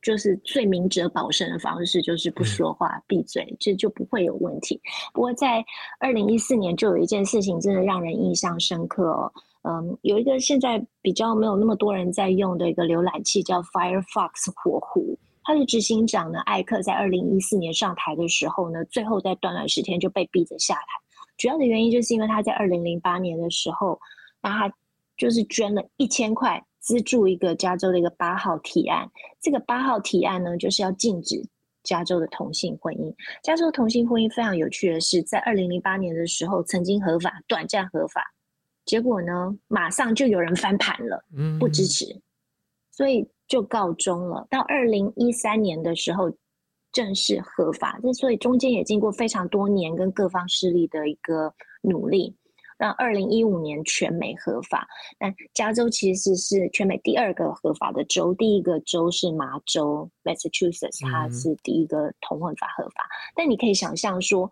[0.03, 4.79] 就是最明哲保身的方式就是不说话，闭嘴，这就不会有问题。
[5.13, 5.65] 不过在
[5.99, 9.33] 二零一四年就有一件事情真的让人印象深刻哦。
[9.63, 20.83] 嗯，有一个现在比较没有那么多人在用的一个浏览器叫 Firefox 火狐，它的执行长呢，艾克在二零一四年上台的时候呢，最后在短短十天就被逼着下台。
[21.37, 23.99] 主要的原因就是因为他在二零零八年的时候，
[24.41, 24.73] 那他
[25.17, 29.09] 就是捐了一千块资助一个加州的一个八号提案。
[29.41, 31.39] 这个八号提案呢，就是要禁止
[31.83, 33.13] 加州的同性婚姻。
[33.43, 38.23] 加州同性婚姻非常有趣的是，在二零零八年的时候曾经合法，短暂合法。
[38.87, 41.21] 结果呢，马上就有人翻盘了，
[41.59, 42.21] 不支持，嗯、
[42.89, 44.47] 所以就告终了。
[44.49, 46.31] 到二零一三年的时候，
[46.93, 47.99] 正式合法。
[48.01, 52.33] 这所以中间也经过非常多年跟各方势力的一个努力，
[52.79, 54.87] 那二零一五年全美合法。
[55.19, 63.03] 那加州其实是全美第二个合法的州，第一个州是麻州 （Massachusetts），它是第一个同婚法合法。
[63.03, 64.49] 嗯、但你可以想象说，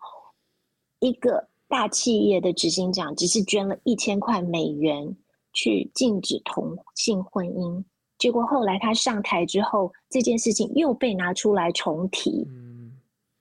[1.00, 1.48] 一个。
[1.68, 5.16] 大企业的执行长只是捐了一千块美元
[5.52, 7.82] 去禁止同性婚姻，
[8.18, 12.46] 结果后来他上台之后，这件事情又被拿出来重提。
[12.48, 12.92] 嗯，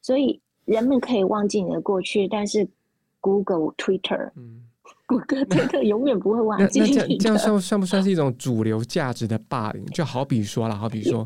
[0.02, 2.68] 所以人们可以忘记你的过去，但是
[3.20, 4.64] Google、Twitter、嗯、
[5.06, 6.96] Google、Twitter 永远不会忘记你的。
[6.96, 9.86] 那，那这样这样算算不算是一种主流价值的霸凌？
[9.88, 11.26] 就好比说了，好比说，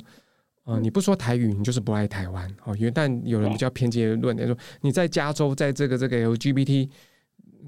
[0.69, 2.47] 呃，你不说台语，你就是不爱台湾。
[2.63, 6.87] 哦，因为但有人比较偏激的论点说，你在加州，在这个这个 LGBT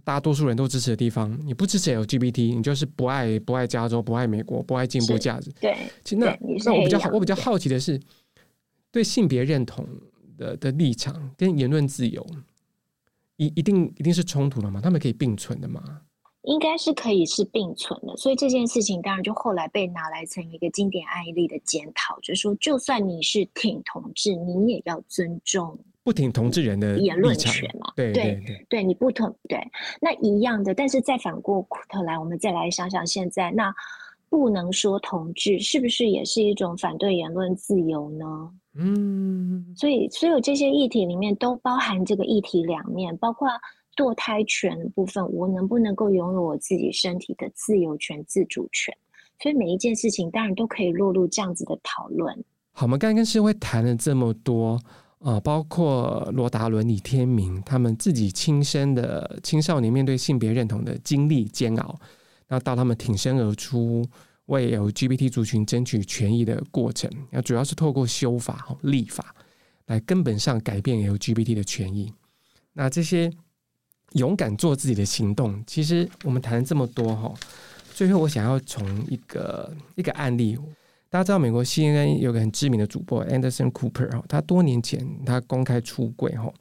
[0.04, 5.52] 大多数人都支持的地方，你不支持 LGBT，你就是不爱不爱加州，不爱美国，不爱进步价值。
[5.60, 8.00] 对，其实那那我比较好，我比较好奇的是，
[8.92, 9.84] 对性别认同
[10.38, 12.24] 的的立场跟言论自由，
[13.38, 14.80] 一一定一定是冲突的吗？
[14.80, 16.02] 他们可以并存的吗？
[16.44, 27.94] 应该是可以是并存的，所以这件事情当然就后来被拿来成一个经典案例的检讨，就是说，就算你是挺同志，你也要尊重不挺同志人的言论权嘛。
[27.96, 29.60] 对对对，对，你不同对
[30.02, 33.72] 那一样的，但是再反过头来，我们再来想想现在，那
[34.28, 38.52] 不能说同志是不是也是一种反对言论自由呢？
[38.74, 43.48] 嗯，所以所有这些议题里面都包含这个议题两面，包括。
[44.02, 48.92] 堕胎权的部分，我能不能够拥有我自己身体的自由权、自主权？
[49.40, 52.34] 所以每一件事情当然都可以落入这样子的讨论。
[52.72, 54.74] 好，我们刚刚跟社会谈了这么多
[55.20, 62.00] 啊、呃，包括罗达伦、李天明他们自己亲身的青少年面对性别认同的经历煎熬，
[62.48, 64.04] 那到他们挺身而出
[64.48, 69.36] 为 LGBT 族群争取权益的过程，那主要是透过修法、立法
[69.86, 72.12] 来根本上改变 LGBT 的权益。
[72.74, 73.32] 那这些。
[74.14, 75.64] 勇敢做自己的行动。
[75.66, 77.34] 其实我们谈了这么多哈，
[77.94, 80.58] 最后我想要从一个一个案例，
[81.10, 86.52] 大家知道美国 CNN 有个很知名的主播 Anderson Cooper 哈，他多年前他公开出柜哈，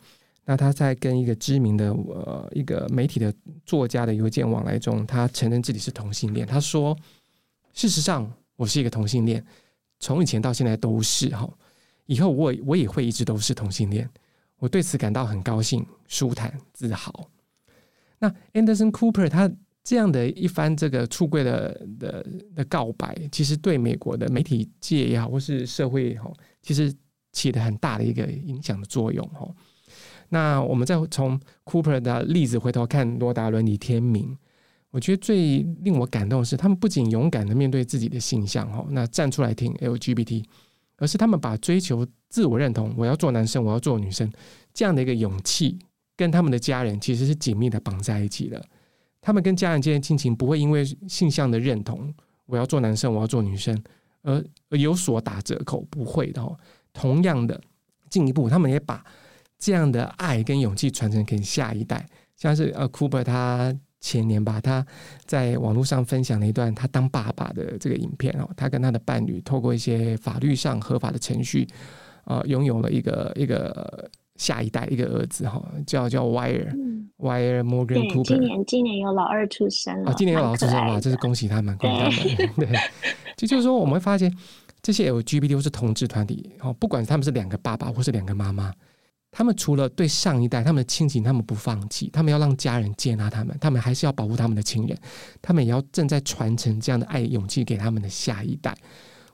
[0.44, 3.32] 那他在跟一个知名的呃一个媒体的
[3.64, 6.46] 作家的邮件往来中，他承认自己是同性恋。
[6.46, 6.96] 他说
[7.72, 9.44] ：“事实上，我是一个同性恋，
[10.01, 11.48] 从以前到现在都是哈，
[12.07, 14.09] 以后我我也会一直都是同性恋，
[14.59, 17.28] 我对此感到很高兴、舒坦、自豪。”
[18.21, 19.51] 那 Anderson Cooper 他
[19.83, 26.95] 这样的一番这个出柜的的的告白，其实对美国的媒体界也好，或是社会也好，其实
[27.33, 29.49] 起了很大的一个影响的作用哈。
[30.29, 34.37] 那我们再从 Cooper 的例子回头看罗达伦、李天明，
[34.91, 40.45] 我觉得最令我感动的是，他们不仅勇敢的面对自己的性向哈，那站出来挺 LGBT，
[40.99, 44.31] 而是他们把追求自我认同，我要做男生，我要做女生
[44.75, 45.79] 这样的一个勇气。
[46.21, 48.62] 跟他们的家人其实是紧密的绑在一起的，
[49.23, 52.12] 他们跟家人之间的亲情不会因为性向的认同，
[52.45, 53.75] 我要做男生，我要做女生，
[54.21, 56.55] 而而有所打折扣，不会的哦。
[56.93, 57.59] 同样的，
[58.11, 59.03] 进一步，他们也把
[59.59, 62.07] 这样的爱跟勇气传承给下一代。
[62.37, 64.87] 像是呃，Cooper 他前年吧，他
[65.25, 71.66] 在网络上分享了一段他当爸爸的这个影片哦，他跟他的伴侣透过一些法律上合法的程序，
[72.27, 74.11] 呃，拥有了一个一个。
[74.41, 78.24] 下一代一个儿子哈，叫叫 Wire、嗯、Wire Morgan Cooper。
[78.24, 80.11] 今年今年有老二出生了。
[80.11, 82.55] 啊，今年有老二出生了，这是恭喜他们，恭喜他们。
[82.57, 82.78] 对，
[83.36, 84.34] 就就是说，我们会发现
[84.80, 88.72] 这些 LGBT 或是同志团体，哦，不管他们是两个爸爸或是两个妈妈，
[89.30, 94.99] 他们除了对上一代他们的亲情，他们不放弃，他们要让家人接纳他们，他们还是要保护他们的亲人，
[95.43, 98.74] 他们也要正在传承这样的爱勇气给他们的下一代。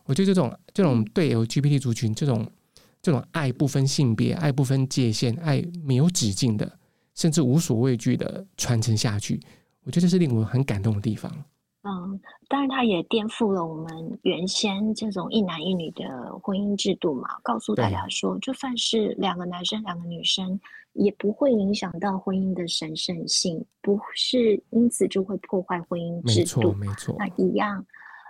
[0.05, 2.45] 我觉得这种这种对 LGBT 族群这种。
[3.07, 6.69] 这种爱不分性别、爱不分界限、爱没有止境的，
[7.15, 9.41] 甚至无所畏惧的传承下去，
[9.85, 11.31] 我觉得这是令我很感动的地方。
[11.83, 17.29] 嗯，当然，它也颠覆了我们原先这种一男一女的婚姻制度嘛。
[17.45, 20.59] 告诉大家说，就算是两个男生、两个女生，
[20.95, 26.73] 也不会影响到婚姻的神圣性，不是因此就会破坏婚姻制度。
[26.73, 27.87] 没错，没错，那一样。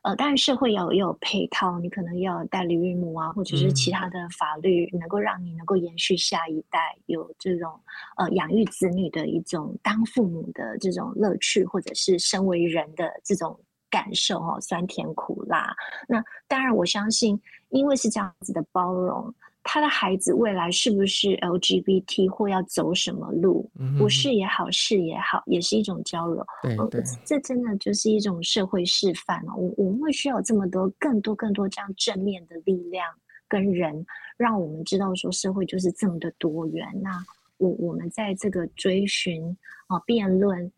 [0.06, 7.72] 呃，当然社会要有配套，你可能要代理孕母啊，或者是其他的法律，能够让你能够延续下一代，有这种
[8.16, 13.58] 呃养育子女的一种当父母的这种乐趣，或者是身为人的这种
[13.90, 15.74] 感受哦，酸甜苦辣。
[16.06, 19.34] 那当然，我相信，因为是这样子的包容。
[19.68, 23.68] 他的孩子未来是不是 LGBT 或要走什么路？
[23.98, 26.46] 不是也好，是也好，也是一种交流。
[26.62, 29.56] 对对，这真的就是一种社会示范哦。
[29.56, 33.04] 我我们会需要这么多、更多、更多这样正面的力量
[33.48, 34.06] 跟人，
[34.36, 36.86] 让我们知道说社会就是这么的多元。
[37.02, 37.10] 那
[37.58, 39.56] 我我们在这个追寻
[39.88, 40.70] 啊、辩论、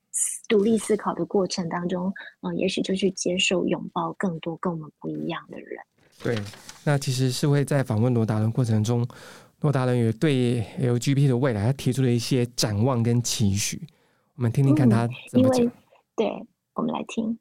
[0.49, 2.11] 独立思考的过程当中，
[2.41, 5.79] 嗯，也许就去接受、拥抱更多跟我们不一样的人。
[6.23, 6.37] 对，
[6.89, 9.07] 那其实是会在访问罗达伦过程中，
[9.61, 13.87] 罗达伦也对 LGBT 的未来，他提出了一些展望跟期许。
[14.37, 15.71] 我们听听看他怎么讲。
[16.17, 16.27] 对，
[16.73, 17.39] 我们来听。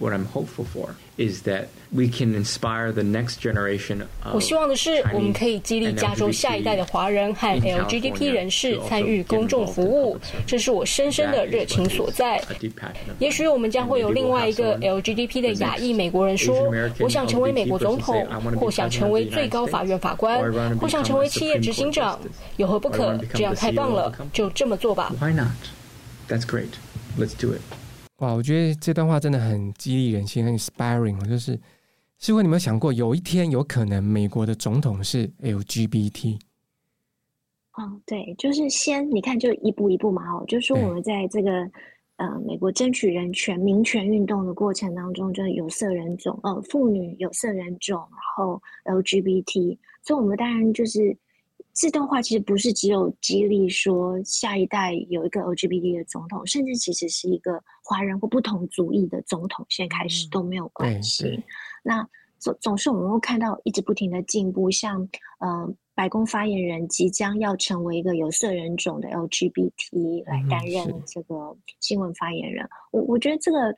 [0.00, 4.00] What I'm hopeful for is that we can inspire the next generation.
[4.32, 10.18] 我希望的是，我们可以激励加州下一代的华人和 LGBT 人士参与公众服务，
[10.48, 12.42] 这是我深深的热情所在。
[13.20, 16.68] 也许我们将会有另外一个 LGBT 的亚裔美国人说
[16.98, 18.26] ：“我想成为美国总统，
[18.58, 20.42] 或想成为最高法院法官，
[20.76, 22.18] 或想成为企业执行长，
[22.56, 23.16] 有何不可？
[23.32, 25.46] 这样太棒了，就这么做吧。” Why not?
[26.28, 26.70] That's great.
[27.16, 27.60] Let's do it.
[28.24, 31.22] 哇，我觉得这段话真的很激励人心，很 inspiring。
[31.28, 31.60] 就是，
[32.18, 36.38] 世辉，你有没有想过，有一天有可能美国的总统是 LGBT？
[37.74, 40.22] 哦，对，就是先你看，就一步一步嘛。
[40.32, 41.70] 哦，就是说我们在这个
[42.16, 51.14] 呃美国争取人权、民权运动的过程当中，就是有色人种、呃妇女、有色人种，然后 LGBT，所以我们当然就是。
[51.74, 61.42] 这段话其实不是只有激励说下一代有一个 LGBT 的总统，甚至其实是一个华人或不同族裔的总统，现在开始都没有关系。
[61.82, 62.08] 那
[62.38, 65.08] 总总是我们会看到一直不停的进步，像
[65.40, 72.68] 呃白宫发言人即将要成为一个有色人种的 LGBT 来担任这个新闻发言人。
[72.92, 73.74] 我我觉得这个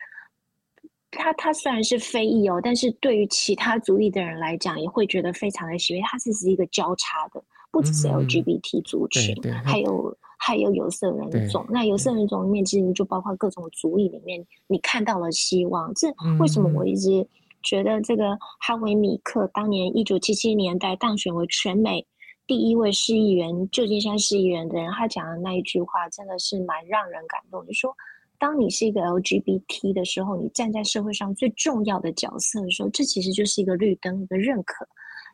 [1.10, 6.02] 他他虽然是非裔哦，但是对于其他族裔的人来讲，也会觉得非常的喜悦。
[6.02, 7.42] 他其实是一个交叉的。
[7.76, 11.66] 不只是 LGBT 族群，嗯、还有还有有色人种。
[11.68, 15.92] 那有色人种里面，其实就包括各种族裔里面，你看到了希望。
[15.92, 16.08] 这
[16.38, 17.28] 为什么我一直
[17.62, 22.06] 觉得这个哈维米克当年一九七七年代当选为全美
[22.46, 27.62] 第一位市议员、旧金山市议员的人，他讲的那一句话真的是蛮让人感动。
[27.66, 27.94] 就说，
[28.38, 34.88] 当你是一个 LGBT 的时候，你站在社会上最重要的角色的时候，这其实就是一个绿灯，一个认可。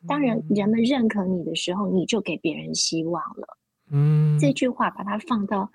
[0.07, 3.57] 当人人们认可你的时候，你就给别人希望了。
[3.91, 5.69] 嗯，这句话把它放到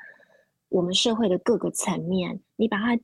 [0.68, 2.98] 我们社会的各个层面，你把它，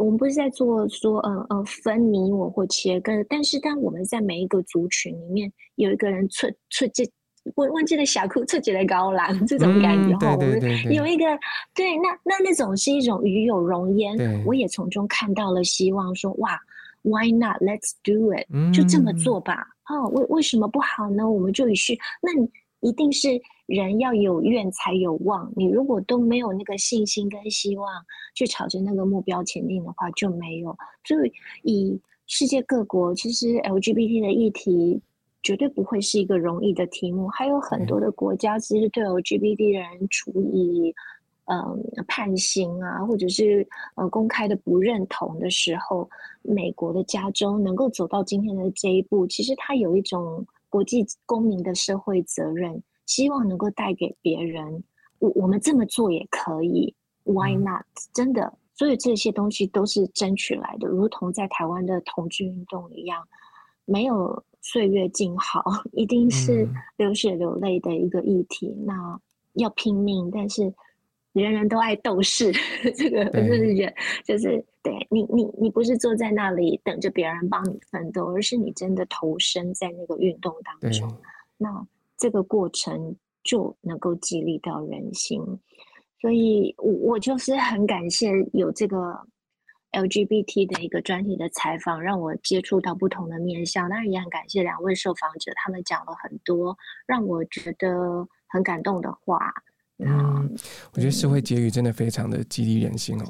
[0.00, 7.04] 我们不是在做说，呃呃，分你我或切割，但是当我们在每一个族群里面有一个人出出这，
[7.56, 10.60] 我忘记了小哭出几的高栏这种感觉哈，我们
[10.92, 11.24] 有一个
[11.74, 16.58] 对，那那那种是一种与有荣焉，我也从中看到了希望说，说哇
[17.02, 17.56] ，Why not?
[17.60, 19.73] Let's do it，就这么做吧。
[19.88, 21.28] 哦，为为什么不好呢？
[21.28, 22.48] 我们就以去，那你
[22.80, 23.28] 一定是
[23.66, 25.50] 人要有愿才有望。
[25.56, 27.88] 你如果都没有那个信心跟希望
[28.34, 30.76] 去朝着那个目标前进的话，就没有。
[31.04, 31.32] 所以，
[31.62, 35.00] 以世界各国，其实 LGBT 的议题
[35.42, 37.28] 绝对不会是一个容易的题目。
[37.28, 40.94] 还有很多的国家，其实对 LGBT 的人处以
[41.46, 46.08] 嗯判刑啊，或者是呃公开的不认同的时候。
[46.46, 54.84] 美国的加州能够走到今天的这一步，其实它有一种国际公民的社会责任，希望能够带给别人，
[55.20, 57.86] 我我们这么做也可以，Why not？
[58.12, 63.26] 真的，所以这些东西都是争取来的，如同在台湾的同志运动一样，
[63.86, 66.68] 没有岁月静好，一定是
[66.98, 68.76] 流血流泪的一个议题。
[68.84, 69.18] 那
[69.54, 70.70] 要拼命，但是。
[71.42, 72.52] 人人都爱斗士，
[72.96, 73.92] 这个就是人，
[74.24, 81.12] 就是对你，你你不是坐在那里等着别人帮你奋斗，而是你真的投身在那个运动当中，
[81.58, 81.84] 那
[82.16, 85.42] 这个过程就能够激励到人心。
[86.20, 89.20] 所以我我就是很感谢有这个
[89.90, 93.90] LGBT 的一个专题的采访，让我接触到不同的面向。
[93.90, 99.52] 当然也很感谢两位受访者，他们讲了很多让我觉得很感动的话。
[99.98, 100.50] 嗯，
[100.92, 103.24] 我觉得世会结语真的非常的激励人心哦。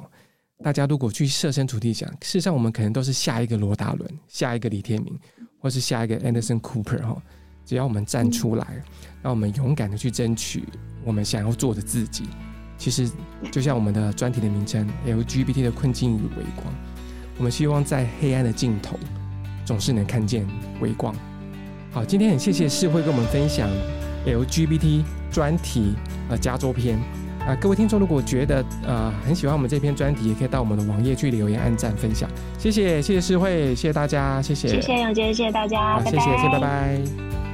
[0.62, 5.18] 大家如果去设身处地想，事实上我们可能都是下一个罗大伦、下一个李天明，
[5.58, 7.22] 或是下一个 Anderson Cooper 哈。
[7.66, 8.82] 只要我们站出来，
[9.22, 10.64] 让我们勇敢的去争取
[11.04, 12.24] 我们想要做的自己。
[12.76, 13.10] 其实
[13.50, 16.74] 就像我们的专题的名称 LGBT 的困境与微光，
[17.38, 18.98] 我们希望在黑暗的尽头
[19.64, 20.46] 总是能看见
[20.80, 21.14] 微光。
[21.90, 23.70] 好，今天很谢谢世会跟我们分享
[24.26, 25.02] LGBT
[25.34, 25.94] 专题。
[26.30, 26.96] 呃，加州篇
[27.40, 32.26] 啊、呃，各位听众，如果觉得呃很喜欢我们这篇专题，也可以到我们的网页去留言、按赞、分享。
[32.58, 37.53] 谢谢，谢谢诗慧，谢谢大家，谢谢，谢谢永杰，谢谢大家，好，谢谢，谢谢，拜拜。